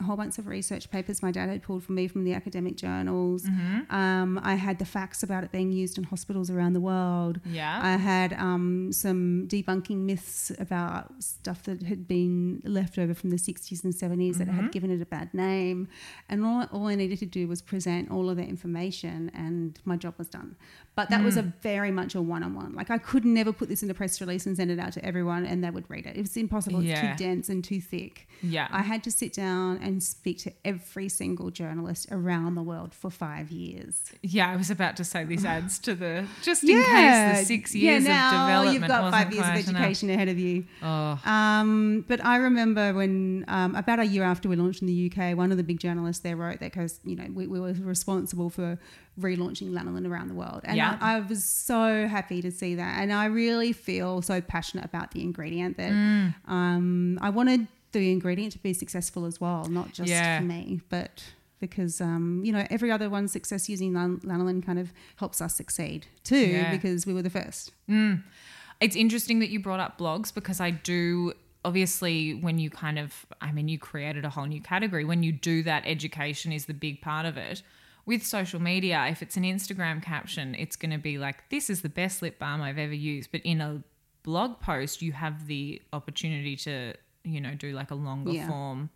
[0.00, 2.76] a whole bunch of research papers my dad had pulled for me from the academic
[2.76, 3.44] journals.
[3.44, 3.94] Mm-hmm.
[3.94, 7.40] Um, I had the facts about it being used in hospitals around the world.
[7.44, 7.78] Yeah.
[7.82, 13.36] I had um, some debunking myths about stuff that had been left over from the
[13.36, 14.56] 60s and 70s that Mm-hmm.
[14.62, 15.86] had given it a bad name.
[16.28, 19.96] And all, all I needed to do was present all of that information, and my
[19.96, 20.56] job was done.
[20.96, 21.52] But that was a Mm.
[21.62, 22.74] very much a one on one.
[22.74, 25.04] Like, I could never put this in a press release and send it out to
[25.04, 26.16] everyone, and they would read it.
[26.16, 26.82] It was impossible.
[26.82, 26.92] Yeah.
[26.92, 28.28] It's too dense and too thick.
[28.42, 28.68] yeah.
[28.70, 33.10] I had to sit down and speak to every single journalist around the world for
[33.10, 34.12] five years.
[34.22, 37.74] yeah, I was about to say this adds to the just in case the six
[37.74, 39.80] years yeah, now of development You've got five years of quite enough.
[39.82, 40.64] education ahead of you.
[40.82, 45.10] Oh, Um, but I remember when um, about a year after we launched in the
[45.12, 47.72] UK, one of the big journalists there wrote that because you know we, we were
[47.72, 48.78] responsible for
[49.18, 50.96] relaunching lanolin around the world, and Yeah.
[51.00, 55.10] I, I was so happy to see that, and I really feel so passionate about
[55.10, 56.34] the ingredient that Mm.
[56.48, 60.38] um, I wanted the ingredient to be successful as well, not just Yeah.
[60.40, 61.24] for me, but
[61.60, 65.54] because um, you know every other one's success using lan- lanolin kind of helps us
[65.54, 66.70] succeed too Yeah.
[66.70, 67.72] because we were the first.
[68.80, 73.26] it's interesting that you brought up blogs because I do obviously when you kind of
[73.42, 76.72] I mean you created a whole new category when you do that education is the
[76.72, 77.62] big part of it
[78.06, 81.82] with social media if it's an Instagram caption it's going to be like this is
[81.82, 83.82] the best lip balm I've ever used but in a
[84.22, 88.48] blog post you have the opportunity to you know do like a longer Yeah.
[88.48, 88.90] form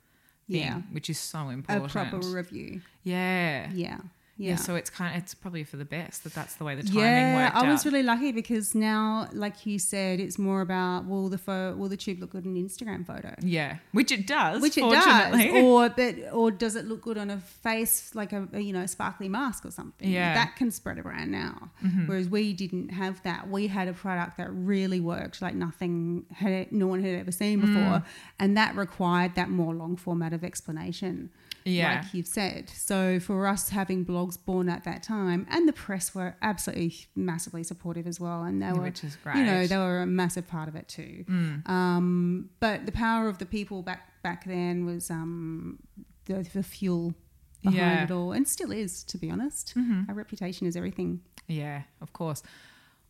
[0.50, 0.80] thing Yeah.
[0.92, 1.87] which is so important.
[1.87, 2.80] A proper review.
[3.02, 3.70] yeah.
[3.72, 3.98] Yeah.
[4.37, 4.57] Yeah Yeah.
[4.57, 6.99] so it's kind of it's probably for the best that that's the way the timing
[7.03, 11.07] Yeah, worked I was out really lucky because now, like you said, it's more about
[11.07, 14.27] will the pho- will the tube look good in an Instagram photo, yeah which it
[14.27, 18.33] does which it does, or but or does it look good on a face like
[18.33, 20.11] a, a, you know sparkly mask or something?
[20.11, 20.25] Yeah.
[20.27, 20.35] Mm-hmm.
[20.35, 21.70] that can spread around now.
[22.07, 23.49] Whereas we didn't have that.
[23.49, 27.61] We had a product that really worked like nothing had no one had ever seen
[27.61, 27.66] Mm.
[27.66, 28.03] before,
[28.40, 31.31] and that required that more long format of explanation.
[31.66, 32.03] Yeah.
[32.03, 32.68] like you've said.
[32.68, 37.62] So for us having blogs born at that time, and the press were absolutely massively
[37.62, 39.37] supportive as well, and they were, Which is great.
[39.37, 39.52] you know.
[39.64, 39.68] Mm.
[39.68, 41.24] they were a massive part of it too.
[41.66, 45.78] Um, but the power of the people back back then was um,
[46.26, 47.14] the, the fuel
[47.62, 47.94] behind Yeah.
[47.96, 48.04] Mm-hmm.
[48.04, 49.74] it all, and still is, to be honest.
[50.08, 51.20] Our reputation is everything.
[51.48, 52.42] Yeah, of course.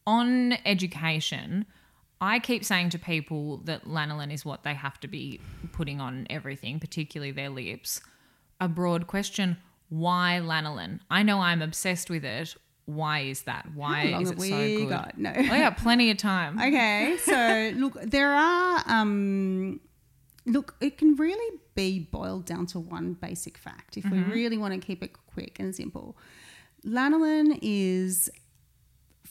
[0.06, 1.66] On education,
[2.20, 5.40] I keep saying to people that lanolin is what they have to be
[5.72, 8.00] putting on everything, particularly their lips.
[8.60, 9.56] A broad question
[9.88, 11.00] why lanolin?
[11.10, 12.54] I know I'm obsessed with it.
[12.86, 13.66] Why is that?
[13.74, 14.88] Why is it so good?
[14.90, 15.16] got?
[15.18, 15.32] No.
[15.34, 16.58] Oh, yeah, plenty of time.
[16.60, 19.80] Okay, so look, there are um,
[20.44, 24.28] look, it can really be boiled down to one basic fact if Mm-hmm.
[24.30, 26.16] we really want to keep it quick and simple.
[26.86, 28.28] Lanolin is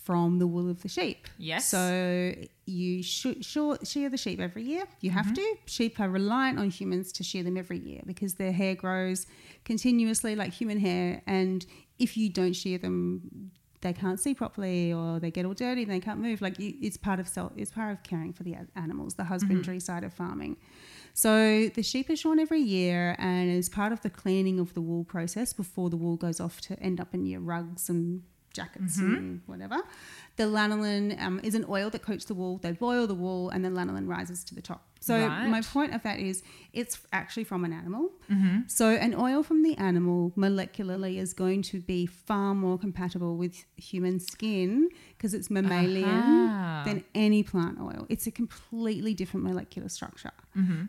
[0.04, 1.28] from the wool of the sheep.
[1.38, 1.68] Yes.
[1.70, 2.34] So
[2.66, 4.84] you should shear, shear the sheep every year.
[5.02, 5.36] You have Mm-hmm.
[5.36, 5.56] to.
[5.66, 9.26] Sheep are reliant on humans to shear them every year because their hair grows
[9.66, 11.66] continuously like human hair, and
[12.00, 15.92] if you don't shear them, they can't see properly or they get all dirty and
[15.92, 16.42] they can't move.
[16.42, 19.80] Like you, it's part of self, it's part of caring for the animals, the husbandry
[19.80, 20.58] side of farming.
[21.13, 24.82] So the sheep are shorn every year, and as part of the cleaning of the
[24.82, 28.98] wool process before the wool goes off to end up in your rugs and jackets
[28.98, 29.16] mm-hmm.
[29.16, 29.78] and whatever.
[30.36, 32.58] The lanolin um, is an oil that coats the wool.
[32.58, 34.88] They boil the wool, and then lanolin rises to the top.
[35.00, 35.48] So Right.
[35.50, 38.10] my point of that is, it's actually from an animal.
[38.67, 43.65] So an oil from the animal molecularly is going to be far more compatible with
[43.76, 46.84] human skin because it's mammalian Aha.
[46.86, 48.06] than any plant oil.
[48.10, 50.32] It's a completely different molecular structure.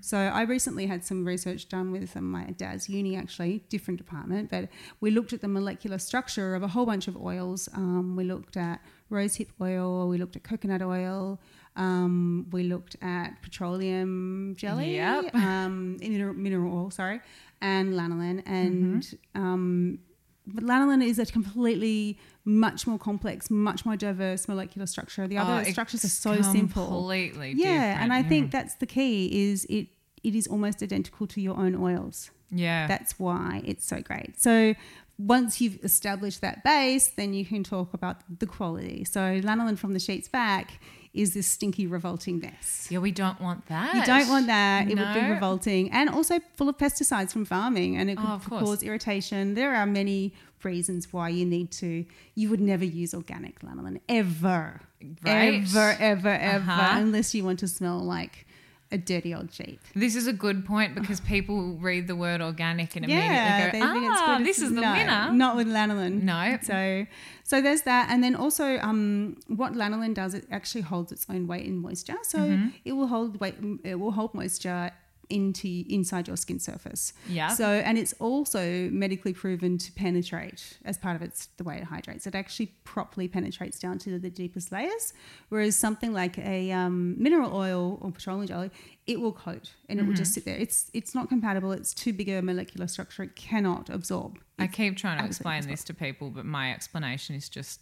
[0.00, 4.48] So I recently had some research done with um, my dad's uni, actually, different department,
[4.50, 4.68] but
[5.00, 7.68] we looked at the molecular structure of a whole bunch of oils.
[7.74, 8.80] Um, we looked at
[9.14, 11.40] rosehip oil, we looked at coconut oil,
[11.77, 15.35] um, we looked at petroleum jelly, Yep.
[15.48, 17.20] um, mineral, mineral oil, sorry,
[17.61, 18.42] and lanolin.
[18.46, 19.42] And Mm-hmm.
[19.42, 19.98] um,
[20.46, 25.27] but lanolin is a completely much more complex, much more diverse molecular structure.
[25.27, 26.87] The other Oh, structures are so simple.
[26.87, 29.87] Completely Yeah, and I different, think that's the key is it
[30.22, 32.31] it is almost identical to your own oils.
[32.50, 32.87] Yeah.
[32.87, 34.40] That's why it's so great.
[34.40, 34.74] So
[35.18, 39.05] once you've established that base, then you can talk about the quality.
[39.05, 40.81] So lanolin from the sheets back
[41.12, 42.88] is this stinky, revolting mess.
[42.90, 43.94] Yeah, we don't want that.
[43.94, 44.88] You don't want that.
[44.90, 48.33] It would be revolting and also full of pesticides from farming and it could Oh,
[48.33, 48.64] of course.
[48.64, 49.55] cause irritation.
[49.55, 54.81] There are many reasons why you need to, you would never use organic lanolin ever.
[55.24, 55.62] Right.
[55.62, 56.98] Ever, ever, ever, Uh-huh.
[56.98, 58.46] unless you want to smell like
[58.94, 59.80] a dirty old sheep.
[59.94, 63.92] This is a good point because people read the word organic and Yeah, immediately go,
[63.94, 64.46] think it's ah, good.
[64.46, 65.33] this is the no, winner.
[65.33, 66.22] Not with lanolin.
[66.22, 66.59] No.
[66.62, 67.07] So,
[67.50, 71.46] so there's that, and then also, um, what lanolin does, it actually holds its own
[71.46, 72.18] weight in moisture.
[72.22, 72.68] So Mm-hmm.
[72.85, 73.57] it will hold weight.
[73.85, 74.92] It will hold moisture
[75.30, 77.12] into inside your skin surface.
[77.28, 77.48] Yeah.
[77.48, 81.84] So, and it's also medically proven to penetrate as part of its the way it
[81.84, 82.26] hydrates.
[82.26, 85.12] It actually properly penetrates down to the deepest layers,
[85.48, 88.70] whereas something like a um, mineral oil or petroleum jelly,
[89.06, 90.18] it will coat and it will Mm-hmm.
[90.18, 90.56] just sit there.
[90.56, 91.72] It's it's not compatible.
[91.72, 93.22] It's too big a molecular structure.
[93.24, 94.38] It cannot absorb.
[94.58, 97.80] I keep trying to explain this to people, but my explanation is just,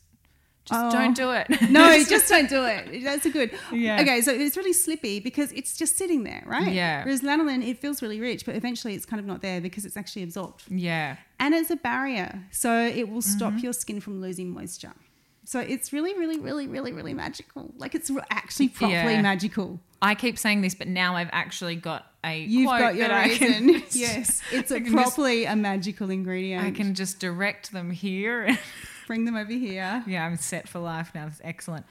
[0.65, 0.91] just Oh.
[0.91, 1.49] don't do it.
[1.71, 3.03] No, just don't do it.
[3.03, 3.51] That's a good.
[3.73, 4.01] Yeah.
[4.01, 6.73] Okay, so it's really slippy because it's just sitting there, right?
[6.73, 7.05] Yeah.
[7.05, 9.97] Whereas lanolin, it feels really rich, but eventually it's kind of not there because it's
[9.97, 10.65] actually absorbed.
[10.71, 11.17] yeah.
[11.41, 13.65] and it's a barrier so it will stop Mm-hmm.
[13.65, 14.93] your skin from losing moisture
[15.45, 19.23] so it's really really really really really magical like it's actually properly Yeah.
[19.23, 23.49] magical I keep saying this, but now I've actually got a you've got your reason
[23.75, 27.91] can- yes it's a can just- properly a magical ingredient I can just direct them
[27.91, 28.57] here.
[29.13, 31.27] Bring them over here yeah, I'm set for life now.
[31.27, 31.85] That's excellent.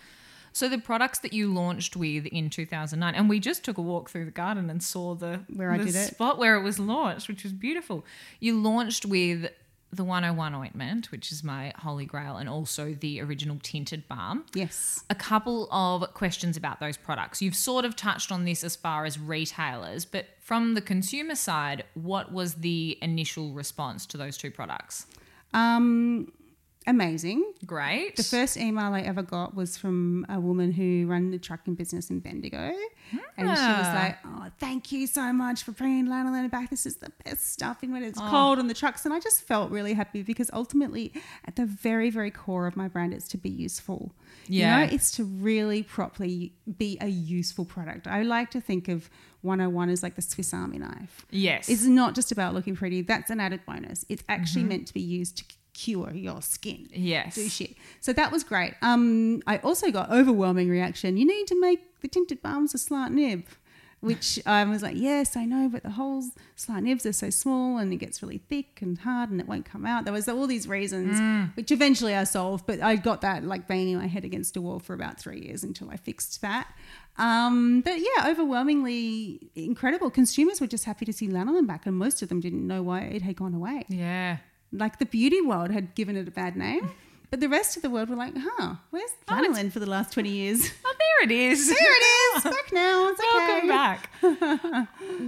[0.54, 4.10] So the products that you launched with in 2009, and we just took a walk
[4.10, 6.08] through the garden and saw the Where I the did it.
[6.14, 8.04] spot where it was launched, which was beautiful.
[8.40, 9.50] You launched with
[9.94, 14.46] the 101 ointment, which is my holy grail, and also the original tinted balm.
[14.54, 17.42] yes A couple of questions about those products.
[17.42, 21.84] You've sort of touched on this as far as retailers, but from the consumer side,
[21.94, 25.06] what was the initial response to those two products?
[25.54, 26.32] um
[26.88, 28.16] amazing Great.
[28.16, 32.10] the first email I ever got was from a woman who ran the trucking business
[32.10, 32.72] in Bendigo.
[33.12, 33.92] And she was Ah.
[33.96, 36.70] like, Oh, thank you so much for bringing lanolin back.
[36.70, 39.06] This is the best stuff in when it's cold on the trucks.
[39.06, 41.14] And I just felt really happy because ultimately,
[41.46, 44.14] at the very, very core of my brand, it's to be useful.
[44.48, 44.80] Yeah.
[44.82, 48.08] You know, it's to really properly be a useful product.
[48.08, 49.10] I like to think of
[49.42, 51.26] 101 as like the Swiss Army knife.
[51.32, 51.68] yes.
[51.70, 54.06] It's not just about looking pretty, that's an added bonus.
[54.10, 54.32] It's Mm-hmm.
[54.42, 57.36] actually meant to be used to cure your skin yes.
[57.36, 57.76] do shit.
[58.00, 58.74] So that was great.
[58.82, 61.18] Um, I also got overwhelming reaction.
[61.18, 63.46] You need to make the tinted balms a slant nib,
[64.00, 67.78] which I was like, yes, I know, but the holes slant nibs are so small
[67.78, 70.06] and it gets really thick and hard and it won't come out.
[70.06, 71.20] There was all these reasons,
[71.56, 74.80] which eventually I solved, but I got that like banging my head against a wall
[74.80, 76.68] for about three years until I fixed that.
[77.18, 80.10] Um, but yeah, overwhelmingly incredible.
[80.10, 83.02] Consumers were just happy to see lanolin back, and most of them didn't know why
[83.02, 84.38] it had gone away Yeah.
[84.72, 86.92] Like the beauty world had given it a bad name,
[87.30, 90.30] but the rest of the world were like, huh, where's lanolin for the last 20
[90.30, 90.72] years?
[90.86, 91.68] Oh, there it is.
[91.70, 93.68] There it is, back now, it's okay.
[93.68, 94.10] Welcome back.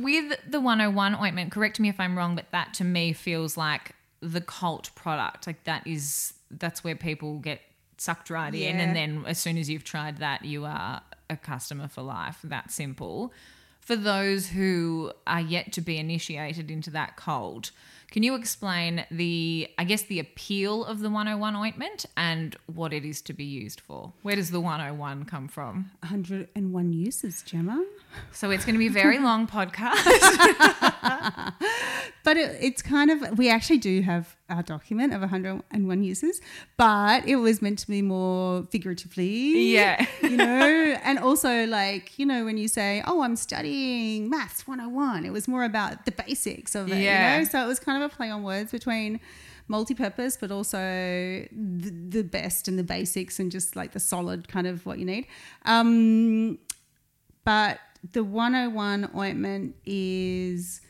[0.03, 3.95] With the 101 ointment, correct me if I'm wrong, but that to me feels like
[4.21, 5.47] the cult product.
[5.47, 7.62] Like that is that's where people get
[7.97, 11.88] sucked right in, and then as soon as you've tried that, you are a customer
[11.88, 12.39] for life.
[12.43, 13.34] That simple.
[13.82, 17.71] For those who are yet to be initiated into that cult,
[18.13, 23.04] can you explain the, I guess, the appeal of the 101 ointment and what it
[23.04, 24.13] is to be used for?
[24.21, 25.89] Where does the 101 come from?
[26.02, 27.84] 101 uses, Gemma.
[28.32, 30.04] So it's going to be a very long podcast.
[32.23, 36.42] But it, it's kind of, we actually do have our document of 101 uses,
[36.78, 39.74] but it was meant to be more figuratively.
[39.74, 40.06] Yeah.
[40.22, 45.26] you know, and also like, you know, when you say, oh, I'm studying maths 101,
[45.26, 47.38] it was more about the basics of it, Yeah.
[47.38, 47.50] you know?
[47.50, 49.20] So it was kind of a play on words between
[49.70, 54.68] multi-purpose but also the, the best and the basics and just like the solid kind
[54.68, 55.26] of what you need
[55.63, 56.58] um
[57.46, 57.80] but
[58.12, 60.82] the 101 ointment is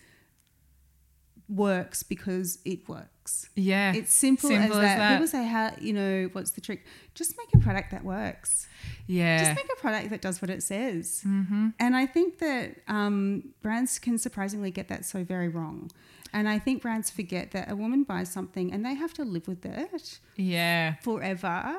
[1.48, 3.10] works because it works
[3.56, 3.94] Yeah.
[3.94, 4.98] it's simple, Simple as, as that.
[4.98, 5.12] that.
[5.14, 8.68] people say how you know what's the trick just make a product that works
[9.08, 9.40] yeah.
[9.40, 11.24] just make a product that does what it says.
[11.26, 11.70] Mm-hmm.
[11.80, 15.92] And I think that um, brands can surprisingly get that so very wrong.
[16.32, 19.48] And I think brands forget that a woman buys something and they have to live
[19.48, 20.96] with it yeah.
[21.02, 21.76] forever.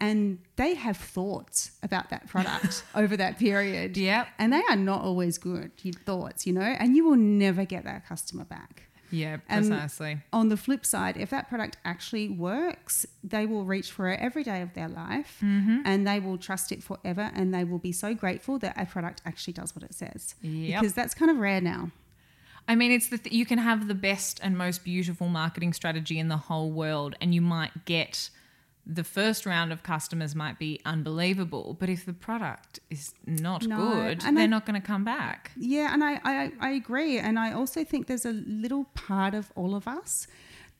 [0.00, 3.96] And they have thoughts about that product over that period.
[3.96, 4.28] Yep.
[4.38, 7.84] And they are not always good, your thoughts, you know, and you will never get
[7.84, 8.87] that customer back.
[9.10, 9.66] Yeah, And-
[10.32, 14.44] On the flip side, if that product actually works, they will reach for it every
[14.44, 15.80] day of their life mm-hmm.
[15.84, 19.22] and they will trust it forever and they will be so grateful that a product
[19.24, 20.34] actually does what it says.
[20.42, 20.80] Yep.
[20.80, 21.90] Because that's kind of rare now.
[22.68, 26.18] I mean, it's the th- you can have the best and most beautiful marketing strategy
[26.18, 28.28] in the whole world, and you might get
[28.90, 33.76] the first round of customers might be unbelievable, but if the product is not No,
[33.76, 35.50] good, and they're I- not going to come back.
[35.56, 37.18] Yeah, and I, I, I agree.
[37.18, 40.26] And I also think there's a little part of all of us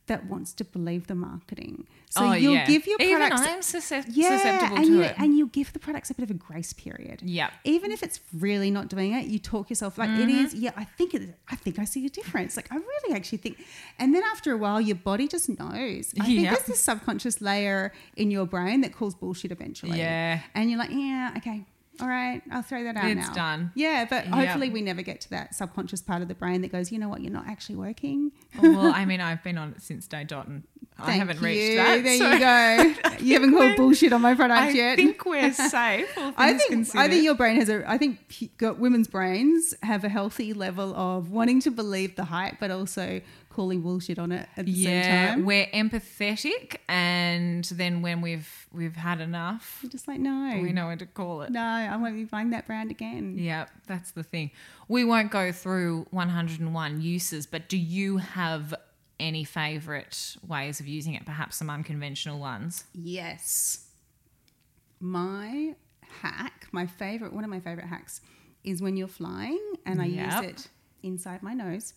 [0.09, 1.87] that wants to believe the marketing.
[2.11, 2.67] So oh, you'll yeah.
[2.67, 3.47] give your Even products.
[3.47, 5.15] I'm suscep- yeah, susceptible and to you it.
[5.19, 7.21] and you give the products a bit of a grace period.
[7.23, 7.53] Yep.
[7.65, 10.23] Even if it's really not doing it, you talk yourself like Mm-hmm.
[10.23, 10.55] it is.
[10.55, 11.35] Yeah, I think it.
[11.51, 12.57] I think I see a difference.
[12.57, 13.59] Like I really actually think.
[13.99, 16.15] And then after a while, your body just knows.
[16.21, 19.99] I think there's this subconscious layer in your brain that calls bullshit eventually.
[19.99, 20.41] Yeah.
[20.55, 21.65] And you're like, yeah, okay.
[22.01, 23.35] All right, I'll throw that out It's now.
[23.35, 23.73] done.
[23.75, 24.35] Yeah, but Yep.
[24.35, 27.09] hopefully we never get to that subconscious part of the brain that goes, you know
[27.09, 28.33] what, you're not actually working.
[28.59, 30.63] Oh, well, I mean, I've been on it since day dot, and
[30.99, 31.47] I haven't you.
[31.47, 32.05] reached that.
[32.05, 32.95] There so you go.
[33.25, 34.93] You haven't called bullshit on my product I yet.
[34.93, 36.09] I think we're safe.
[36.37, 37.89] I think I think your brain has a.
[37.91, 38.21] I think
[38.61, 43.21] women's brains have a healthy level of wanting to believe the hype, but also
[43.59, 45.45] calling bullshit on it at the same yeah, time.
[45.45, 50.87] we're empathetic, and then when we've we've had enough, You're just like, no, we know
[50.87, 51.51] when to call it.
[51.51, 53.37] no, I won't be buying that brand again.
[53.37, 54.53] Yeah, that's the thing.
[54.87, 58.75] We won't go through 101 uses, but do you have
[59.19, 61.27] any favorite ways of using it?
[61.27, 62.85] Perhaps some unconventional ones.
[62.95, 63.89] Yes,
[65.01, 65.75] my
[66.23, 68.21] hack, my favorite, one of my favorite hacks,
[68.63, 70.43] is when you're flying, and I Yep.
[70.43, 70.69] use it
[71.03, 71.95] inside my nose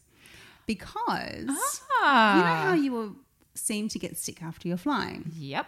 [0.66, 1.57] because you know
[2.03, 3.16] Ah, how you will
[3.55, 5.32] seem to get sick after you're flying.
[5.36, 5.68] yep.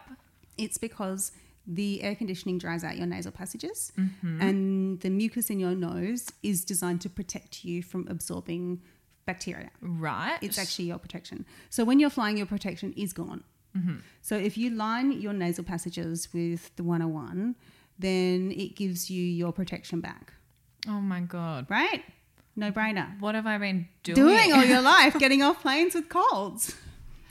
[0.58, 1.32] It's because
[1.66, 4.41] the air conditioning dries out your nasal passages, Mm-hmm.
[4.41, 8.82] and the mucus in your nose is designed to protect you from absorbing
[9.26, 9.72] bacteria.
[9.82, 10.38] Right.
[10.41, 11.46] It's actually your protection.
[11.70, 13.44] So when you're flying, your protection is gone.
[13.78, 13.98] Mm-hmm.
[14.22, 17.56] So if you line your nasal passages with the 101,
[17.98, 20.34] then it gives you your protection back,
[20.88, 21.66] oh my god.
[21.70, 22.04] right?
[22.56, 23.20] No brainer.
[23.20, 24.16] What have I been doing?
[24.16, 26.76] Doing all your life, getting off planes with colds.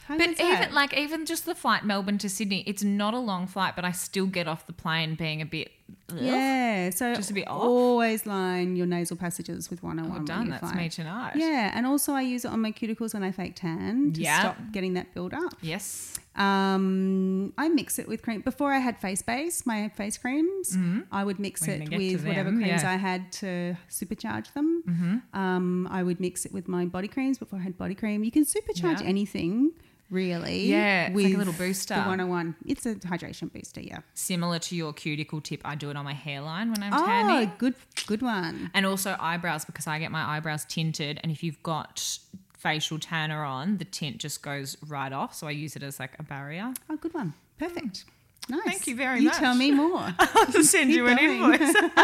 [0.06, 3.46] How But even like even just the flight Melbourne to Sydney, it's not a long
[3.46, 5.70] flight, but I still get off the plane being a bit.
[6.14, 7.62] Yeah, so Just a bit off?
[7.62, 10.50] always line your nasal passages with 101 Well done.
[10.50, 11.36] That's me tonight.
[11.36, 14.40] Yeah, and also I use it on my cuticles when I fake tan to Yeah.
[14.40, 15.54] stop getting that build up.
[15.62, 16.18] Yes.
[16.34, 18.40] Um, I mix it with cream.
[18.40, 20.76] Before I had face base, my face creams,
[21.10, 22.90] I would mix We're it with whatever creams yeah.
[22.90, 25.22] I had to supercharge them.
[25.34, 28.24] Um, I would mix it with my body creams before I had body cream.
[28.24, 29.06] You can supercharge Yeah.
[29.14, 29.72] anything,
[30.12, 30.66] really.
[30.66, 31.94] Yeah, it's like a little booster.
[31.94, 32.54] The 101.
[32.66, 34.00] It's a hydration booster, yeah.
[34.14, 37.48] Similar to your cuticle tip, I do it on my hairline when I'm Oh, tanning.
[37.48, 37.74] Oh, good,
[38.06, 38.70] good one.
[38.74, 41.18] And also eyebrows because I get my eyebrows tinted.
[41.22, 42.18] And if you've got
[42.56, 45.34] facial tanner on, the tint just goes right off.
[45.34, 46.72] So I use it as like a barrier.
[46.88, 47.34] Oh, good one.
[47.58, 48.04] Perfect.
[48.48, 48.60] Nice.
[48.64, 49.34] Thank you very you much.
[49.34, 49.98] You tell me more.
[50.18, 51.52] I'll just send Keep you an going.
[51.54, 51.74] invoice.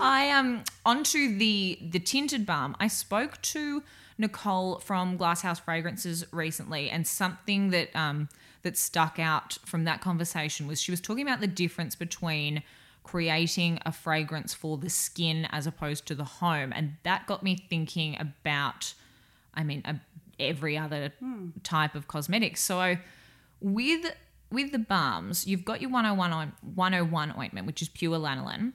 [0.00, 2.76] I um onto the the tinted balm.
[2.80, 3.82] I spoke to
[4.22, 8.28] Nicole from Glasshouse Fragrances recently, and something that um
[8.62, 12.62] that stuck out from that conversation was she was talking about the difference between
[13.02, 17.56] creating a fragrance for the skin as opposed to the home, and that got me
[17.68, 18.94] thinking about,
[19.54, 20.00] I mean, a,
[20.38, 21.12] every other
[21.62, 22.60] type of cosmetics.
[22.62, 22.96] So
[23.60, 24.14] with
[24.50, 28.72] with the balms, you've got your 101 101 ointment, which is pure lanolin.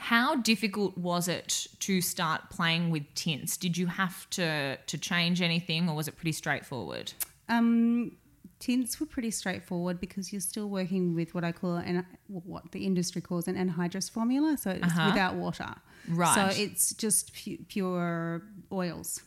[0.00, 3.56] How difficult was it to start playing with tints?
[3.56, 7.12] Did you have to to change anything, or was it pretty straightforward?
[7.48, 8.12] Um,
[8.60, 12.86] tints were pretty straightforward because you're still working with what I call an what the
[12.86, 15.10] industry calls an anhydrous formula, so it's Uh-huh.
[15.10, 15.74] without water.
[16.08, 16.52] Right.
[16.54, 18.42] So it's just pu- pure
[18.72, 19.20] oils.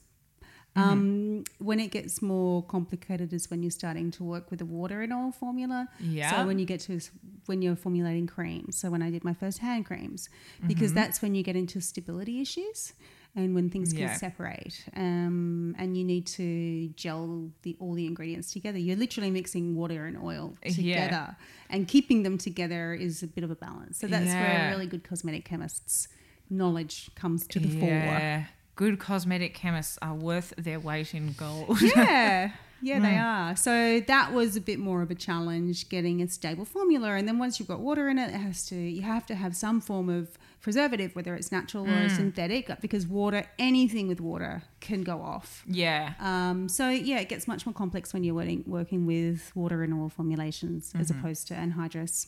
[0.76, 0.90] Mm-hmm.
[0.90, 5.02] Um, when it gets more complicated is when you're starting to work with the water
[5.02, 5.90] and oil formula.
[6.00, 6.32] Yeah.
[6.32, 7.00] So when you get to
[7.46, 8.78] when you're formulating creams.
[8.78, 10.30] So when I did my first hand creams,
[10.66, 10.96] because Mm-hmm.
[10.96, 12.94] that's when you get into stability issues
[13.36, 14.08] and when things Yeah.
[14.12, 14.86] can separate.
[14.96, 18.78] Um, and you need to gel the all the ingredients together.
[18.80, 20.72] You're literally mixing water and oil Yeah.
[21.06, 21.36] together,
[21.70, 23.98] and keeping them together is a bit of a balance.
[24.00, 24.42] So that's Yeah.
[24.42, 26.08] where really good cosmetic chemists'
[26.50, 28.48] knowledge comes to the fore.
[28.76, 31.80] Good cosmetic chemists are worth their weight in gold.
[31.82, 32.52] yeah
[32.84, 33.24] yeah they Mm.
[33.52, 37.28] are so that was a bit more of a challenge getting a stable formula and
[37.28, 39.80] then once you've got water in it it has to you have to have some
[39.80, 42.16] form of preservative whether it's natural or Mm.
[42.16, 46.14] synthetic because water anything with water can go off yeah.
[46.20, 49.94] um, so yeah it gets much more complex when you're working, working with water in
[49.94, 51.20] oil formulations as Mm-hmm.
[51.20, 52.28] opposed to anhydrous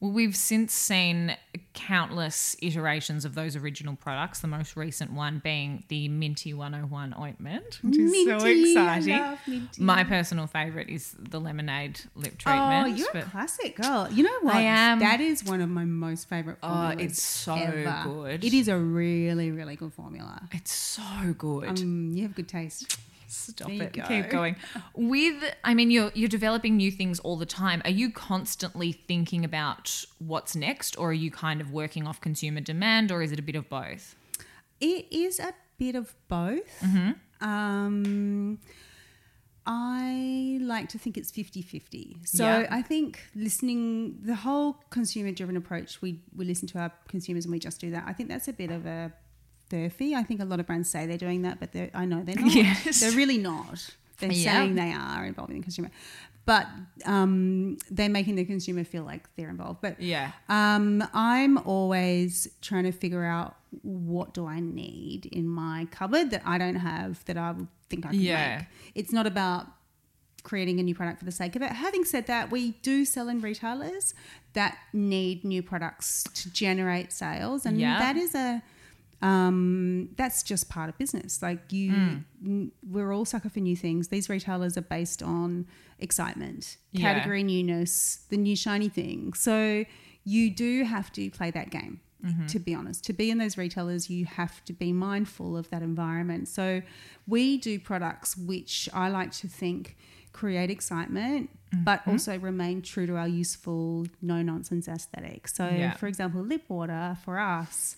[0.00, 1.36] Well, we've since seen
[1.74, 7.78] countless iterations of those original products, the most recent one being the Minty 101 ointment,
[7.82, 9.18] which is so Minty, I exciting.
[9.18, 9.82] love Minty.
[9.82, 12.86] My personal favourite is the lemonade lip treatment.
[12.86, 14.08] Oh, you're a classic girl.
[14.10, 14.54] You know what?
[14.54, 15.00] I am.
[15.00, 18.02] That is one of my most favorite Oh, it's so ever.
[18.04, 18.44] good.
[18.44, 20.42] It is a really, really good formula.
[20.52, 21.02] it's so
[21.36, 21.68] good.
[21.80, 22.98] Um, you have good taste.
[23.28, 23.92] Stop it.
[23.92, 24.02] go.
[24.04, 24.56] Keep going.
[24.94, 27.82] With I mean you're you're developing new things all the time.
[27.84, 32.60] Are you constantly thinking about what's next or are you kind of working off consumer
[32.60, 34.16] demand or is it a bit of both?
[34.80, 36.80] It is a bit of both.
[36.80, 37.46] Mm-hmm.
[37.46, 38.58] Um,
[39.66, 42.16] I like to think it's 50 50.
[42.24, 42.66] So Yeah.
[42.70, 47.52] I think listening, the whole consumer driven approach, we, we listen to our consumers and
[47.52, 48.04] we just do that.
[48.06, 49.12] I think that's a bit of a
[49.70, 50.14] furphy.
[50.14, 52.54] I think a lot of brands say they're doing that, but I know they're not.
[52.54, 53.00] Yes.
[53.00, 53.90] They're really not.
[54.18, 54.52] They're Yeah.
[54.60, 55.90] saying they are involving the consumer,
[56.44, 56.66] but
[57.04, 59.80] um, they're making the consumer feel like they're involved.
[59.80, 60.32] But Yeah.
[60.48, 66.42] um, I'm always trying to figure out what do I need in my cupboard that
[66.44, 68.56] I don't have that I would think I can Yeah.
[68.58, 68.66] make.
[68.94, 69.66] It's not about
[70.42, 71.70] creating a new product for the sake of it.
[71.72, 74.14] Having said that, we do sell in retailers
[74.54, 77.98] that need new products to generate sales, and Yeah.
[77.98, 78.62] that is a
[79.22, 81.42] um, that's just part of business.
[81.42, 82.24] Like you, Mm.
[82.44, 84.08] n- we're all sucker for new things.
[84.08, 85.66] These retailers are based on
[85.98, 87.12] excitement, Yeah.
[87.12, 89.32] category newness, the new shiny thing.
[89.32, 89.84] So
[90.24, 92.00] you do have to play that game.
[92.24, 92.46] Mm-hmm.
[92.46, 95.82] To be honest, to be in those retailers, you have to be mindful of that
[95.82, 96.48] environment.
[96.48, 96.82] So
[97.28, 99.96] we do products which I like to think
[100.32, 102.10] create excitement, but Mm-hmm.
[102.10, 105.46] also remain true to our useful, no nonsense aesthetic.
[105.46, 105.92] So, Yeah.
[105.94, 107.96] for example, lip water for us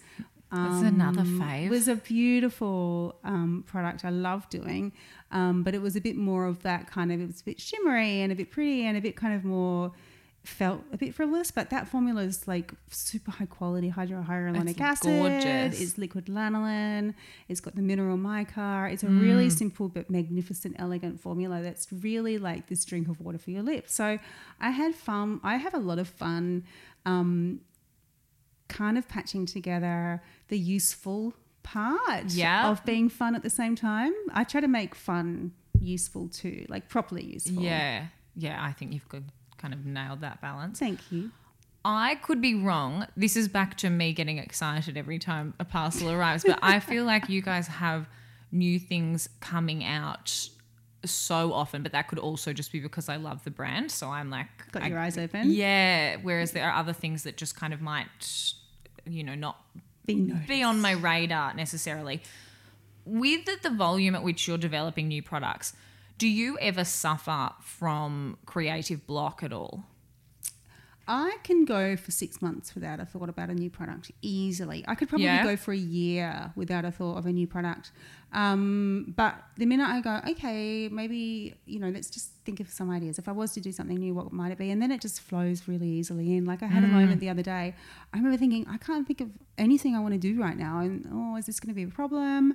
[0.52, 4.92] That's another um, It was a beautiful um, product I love doing,
[5.30, 7.20] um, but it was a bit more of that kind of.
[7.20, 9.92] It was a bit shimmery and a bit pretty and a bit kind of more
[10.42, 11.50] felt a bit frivolous.
[11.50, 15.10] But that formula is like super high quality hydrohyaluronic It's acid.
[15.20, 15.80] gorgeous.
[15.80, 17.14] It's liquid lanolin.
[17.48, 18.88] It's got the mineral mica.
[18.90, 19.52] It's a really Mm.
[19.58, 23.94] simple but magnificent, elegant formula that's really like this drink of water for your lips.
[23.94, 24.18] So
[24.60, 25.40] I had fun.
[25.44, 26.64] I have a lot of fun.
[27.06, 27.60] Um,
[28.70, 32.70] kind of patching together the useful part Yeah.
[32.70, 34.14] of being fun at the same time.
[34.32, 37.62] I try to make fun useful too, like properly useful.
[37.62, 38.06] Yeah.
[38.34, 39.22] Yeah, I think you've got,
[39.58, 40.78] kind of nailed that balance.
[40.78, 41.30] Thank you.
[41.84, 43.06] I could be wrong.
[43.16, 47.04] This is back to me getting excited every time a parcel arrives, but I feel
[47.04, 48.06] like you guys have
[48.52, 50.48] new things coming out
[51.04, 53.90] so often, but that could also just be because I love the brand.
[53.90, 55.50] So I'm like, Got I- your eyes open.
[55.50, 56.16] Yeah.
[56.22, 58.52] Whereas there are other things that just kind of might,
[59.12, 59.56] you know, not
[60.06, 62.22] Be be on my radar necessarily.
[63.04, 65.74] With the- the volume at which you're developing new products,
[66.18, 69.84] do you ever suffer from creative block at all?
[71.12, 74.84] I can go for six months without a thought about a new product easily.
[74.86, 75.42] I could probably Yeah.
[75.42, 77.90] go for a year without a thought of a new product.
[78.32, 82.88] Um, but the minute I go, okay, maybe, you know, let's just think of some
[82.90, 83.18] ideas.
[83.18, 84.70] If I was to do something new, what might it be?
[84.70, 86.44] And then it just flows really easily in.
[86.44, 87.74] Like I had a moment the other day,
[88.14, 90.78] I remember thinking, I can't think of anything I want to do right now.
[90.78, 92.54] And, oh, is this going to be a problem?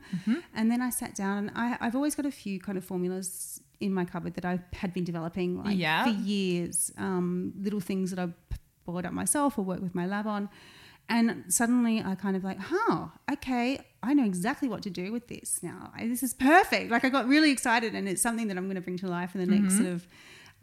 [0.53, 3.59] And then I sat down and I, I've always got a few kind of formulas
[3.79, 6.03] in my cupboard that I had been developing like Yeah.
[6.05, 8.33] for years, um, little things that I've
[8.85, 10.49] bought up myself or worked with my lab on.
[11.07, 15.27] And suddenly I kind of like, huh, okay, I know exactly what to do with
[15.27, 15.91] this now.
[15.95, 16.89] I, this is perfect.
[16.91, 19.35] Like I got really excited and it's something that I'm going to bring to life
[19.35, 20.07] in the next sort of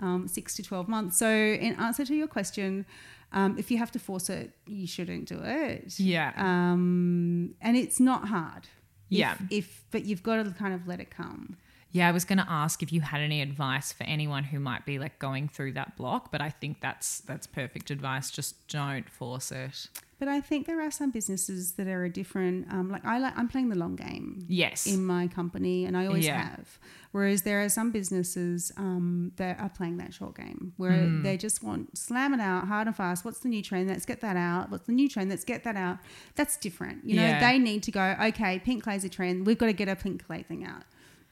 [0.00, 1.16] um, six to 12 months.
[1.18, 2.86] So, in answer to your question,
[3.32, 5.98] um, if you have to force it, you shouldn't do it.
[6.00, 6.32] Yeah.
[6.36, 8.64] Um, and it's not hard.
[9.10, 9.36] If- Yeah.
[9.50, 11.56] If, but you've got to kind of let it come.
[11.92, 14.86] Yeah, I was going to ask if you had any advice for anyone who might
[14.86, 18.30] be like going through that block, but I think that's that's perfect advice.
[18.30, 19.88] Just don't force it.
[20.18, 22.72] But I think there are some businesses that are a different.
[22.72, 24.86] Um, like I like, I'm playing the long game Yes.
[24.86, 26.40] in my company, and I always Yeah.
[26.50, 26.78] have.
[27.10, 31.22] Whereas there are some businesses um, that are playing that short game, where Hmm.
[31.24, 33.24] they just want slam it out hard and fast.
[33.24, 33.88] What's the new trend?
[33.88, 34.70] Let's get that out.
[34.70, 35.28] What's the new trend?
[35.28, 35.98] Let's get that out.
[36.36, 37.04] That's different.
[37.04, 37.40] You know, Yeah.
[37.40, 38.16] they need to go.
[38.28, 39.44] Okay, pink clay's a trend.
[39.44, 40.84] We've got to get a pink clay thing out.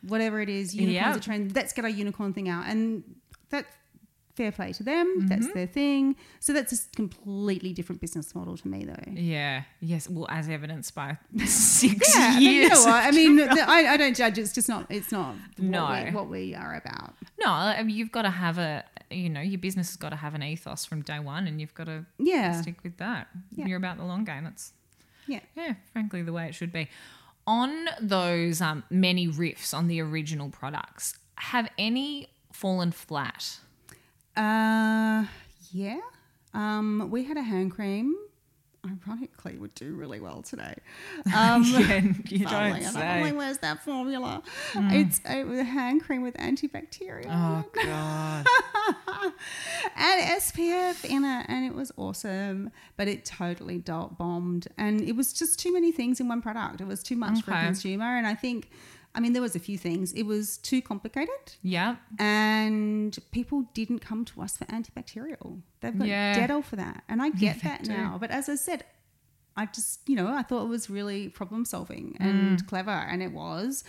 [0.03, 1.17] Whatever it is, unicorn's Yeah.
[1.17, 1.55] a trend.
[1.55, 3.03] Let's get our unicorn thing out, and
[3.51, 3.69] that's
[4.37, 5.07] fair play to them.
[5.19, 5.27] Mm-hmm.
[5.27, 6.17] That's their thing.
[6.39, 9.13] So that's a completely different business model to me, though.
[9.13, 9.65] Yeah.
[9.81, 10.09] Yes.
[10.09, 12.63] Well, as evidenced by six Yeah, years.
[12.63, 13.05] you know what?
[13.05, 14.39] I mean, the, I, I don't judge.
[14.39, 14.87] It's just not.
[14.89, 15.83] It's not No.
[15.85, 17.15] what, we, what we are about.
[17.45, 20.17] No, I mean, you've got to have a, you know, your business has got to
[20.17, 23.29] have an ethos from day one, and you've got to Yeah, stick with that.
[23.55, 23.67] Yeah.
[23.67, 24.45] You're about the long game.
[24.45, 24.73] That's
[25.27, 25.41] yeah.
[25.55, 26.89] yeah, frankly, the way it should be.
[27.51, 33.59] On those um, many riffs on the original products, have any fallen flat?
[34.37, 35.25] Uh,
[35.73, 35.99] yeah.
[36.55, 38.15] Um, we had a hand cream.
[38.87, 40.75] Ironically, would do really well today.
[41.37, 43.01] Um, Yeah, you don't say.
[43.07, 44.43] I'm like, where's that formula?
[44.75, 48.47] It's a, a hand cream with antibacterial Oh god.
[49.97, 52.71] and SPF in it, and it was awesome.
[52.97, 56.81] But it totally bombed, and it was just too many things in one product.
[56.81, 58.71] It was too much for a consumer, and I think,
[59.15, 60.13] I mean, there was a few things.
[60.13, 61.97] It was too complicated, yeah.
[62.19, 65.61] and people didn't come to us for antibacterial.
[65.81, 66.35] They've got Yeah.
[66.47, 68.17] Dettol for that, and I get they that now.
[68.21, 68.85] But as I said.
[69.57, 72.21] I just, you know, I thought it was really problem solving Mm.
[72.21, 73.83] and clever, and it was,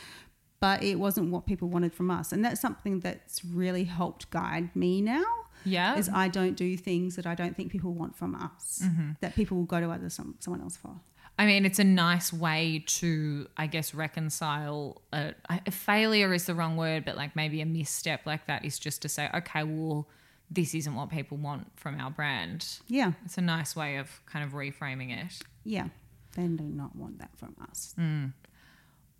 [0.59, 2.33] but it wasn't what people wanted from us.
[2.33, 5.23] And that's something that's really helped guide me now
[5.63, 5.95] Yeah.
[5.95, 9.11] is I don't do things that I don't think people want from us Mm-hmm.
[9.21, 10.99] that people will go to other some, someone else for.
[11.41, 15.01] I mean, it's a nice way to, I guess, reconcile.
[15.11, 18.77] A, a failure is the wrong word, but like maybe a misstep like that is
[18.77, 20.07] just to say, okay, well,
[20.51, 22.65] this isn't what people want from our brand.
[22.87, 25.39] Yeah, It's a nice way of kind of reframing it.
[25.63, 25.87] yeah.
[26.35, 27.93] They do not want that from us.
[27.99, 28.31] Mm.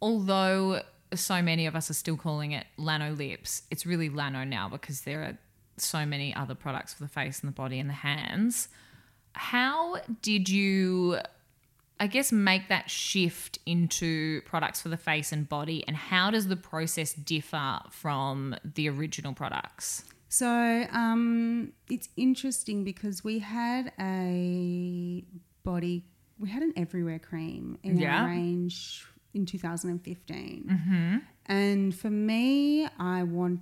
[0.01, 0.82] Although
[1.13, 5.01] so many of us are still calling it Lano Lips, it's really Lano now because
[5.01, 5.38] there are
[5.78, 8.69] so many other products for the face and the body and the hands.
[9.34, 11.17] How did you,
[12.02, 15.84] I guess, make that shift into products for the face and body?
[15.88, 20.04] And how does the process differ from the original products?
[20.28, 20.47] So
[20.91, 25.24] um, it's interesting because we had a
[25.64, 26.04] body,
[26.39, 28.22] we had an everywhere cream in Yeah.
[28.24, 31.22] our range in 2015.
[31.45, 33.60] And for me, I wanted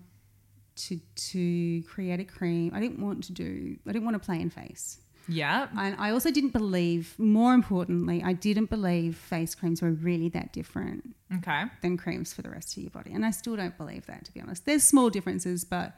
[0.87, 0.97] to
[1.33, 2.71] to create a cream.
[2.73, 4.99] I didn't want to do, I didn't want to play in face.
[5.29, 5.67] Yeah.
[5.77, 10.51] And I also didn't believe, more importantly, I didn't believe face creams were really that
[10.53, 11.63] different Okay.
[11.81, 13.11] than creams for the rest of your body.
[13.13, 14.65] And I still don't believe that, to be honest.
[14.65, 15.95] There's small differences, but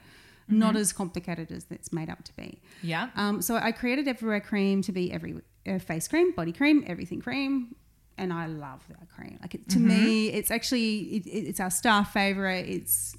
[0.48, 2.62] not as complicated as it's made up to be.
[2.84, 3.10] Yeah.
[3.16, 7.22] Um, so I created Everywhere Cream to be every uh, face cream, body cream, everything
[7.22, 7.76] cream.
[8.18, 9.38] And I love that cream.
[9.42, 12.68] Like it, to me, it's actually it- it's our staff favorite.
[12.68, 13.16] It's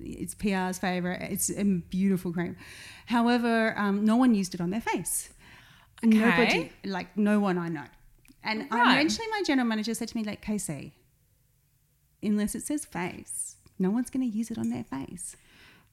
[0.00, 1.22] it's PR's favorite.
[1.30, 2.56] It's a beautiful cream.
[3.06, 5.30] However, um, no one used it on their face.
[6.04, 7.84] Nobody, like no one I know.
[8.42, 8.92] And Right.
[8.92, 10.92] eventually, my general manager said to me, like, Casey,
[12.22, 15.36] unless it says face, no one's going to use it on their face.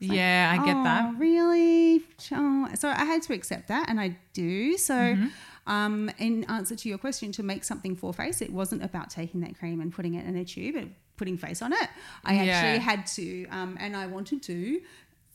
[0.01, 1.16] Like, yeah, I get "Oh, that.
[1.18, 2.03] Really?
[2.32, 2.68] Oh.
[2.76, 4.78] So I had to accept that, and I do.
[4.78, 5.72] So, Mm-hmm.
[5.72, 9.41] um, in answer to your question, to make something for face, it wasn't about taking
[9.41, 11.88] that cream and putting it in a tube and putting face on it.
[12.26, 12.41] I Yeah.
[12.53, 14.82] actually had to, um, and I wanted to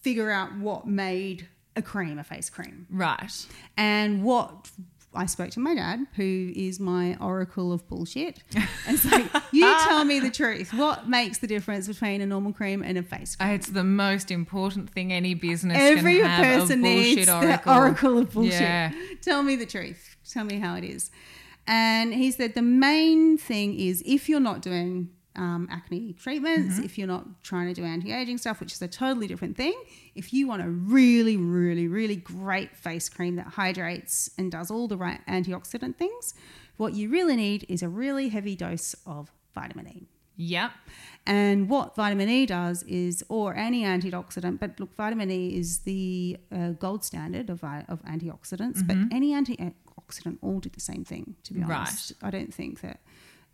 [0.03, 1.47] figure out what made
[1.77, 3.47] a cream a face cream, Right.
[3.77, 4.71] and what.
[5.15, 8.43] I spoke to my dad, who is my oracle of bullshit.
[8.87, 10.75] And like, you tell me the truth.
[10.75, 13.49] What makes the difference between a normal cream and a face cream?
[13.53, 16.61] It's the most important thing any business Every can have.
[16.61, 17.49] person needs oracle.
[17.65, 18.61] the oracle of bullshit.
[18.61, 18.93] Yeah.
[19.23, 20.17] Tell me the truth.
[20.31, 21.11] Tell me how it is.
[21.67, 26.85] And he said the main thing is if you're not doing um, acne treatments, Mm-hmm.
[26.85, 29.75] if you're not trying to do anti aging stuff, which is a totally different thing,
[30.15, 34.89] if you want a really, really, really great face cream that hydrates and does all
[34.89, 36.35] the right antioxidant things,
[36.77, 40.09] what you really need is a really heavy dose of vitamin E.
[40.39, 40.71] Yep.
[41.27, 46.37] And what vitamin E does is, or any antioxidant, but look, vitamin E is the
[46.55, 51.55] uh, gold standard of, of antioxidants, but any antioxidant all do the same thing, to
[51.55, 51.79] be Right.
[51.79, 52.13] honest.
[52.23, 53.01] I don't think that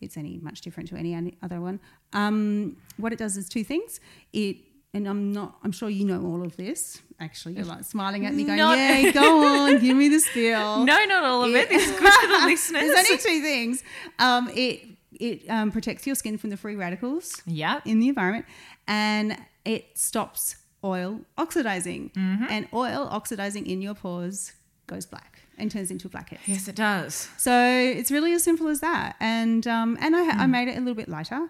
[0.02, 1.80] it's any much different to any any other one.
[2.12, 4.00] Um, what it does is two things.
[4.32, 4.56] It,
[4.94, 7.00] and I'm not, I'm sure you know all of this.
[7.18, 10.84] Actually, you're like smiling at me going, Not- yeah, go on, give me the spiel.
[10.92, 11.64] No, not all of it.
[11.64, 12.82] It- This is good for the listeners.
[12.82, 13.82] There's only two things.
[14.18, 14.80] Um, it
[15.12, 17.80] it um, protects your skin from the free radicals Yeah.
[17.84, 18.44] in the environment
[18.88, 22.10] and it stops oil oxidizing.
[22.16, 22.46] Mm-hmm.
[22.50, 24.52] And oil oxidizing in your pores
[24.88, 26.42] goes black and turns into blackheads.
[26.46, 27.28] Yes, it does.
[27.38, 27.52] So
[27.98, 29.16] it's really as simple as that.
[29.20, 31.48] And um, and I, I made it a little bit lighter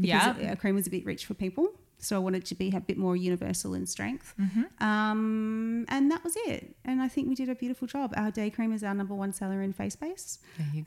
[0.00, 0.42] because Mm.
[0.42, 0.52] Yeah.
[0.52, 1.66] a cream was a bit rich for people.
[1.98, 4.34] So I wanted to be a bit more universal in strength.
[4.38, 4.64] Mm-hmm.
[4.84, 6.76] Um, and that was it.
[6.84, 8.12] And I think we did a beautiful job.
[8.16, 10.38] Our day cream is our number one seller in face base.
[10.58, 10.82] There you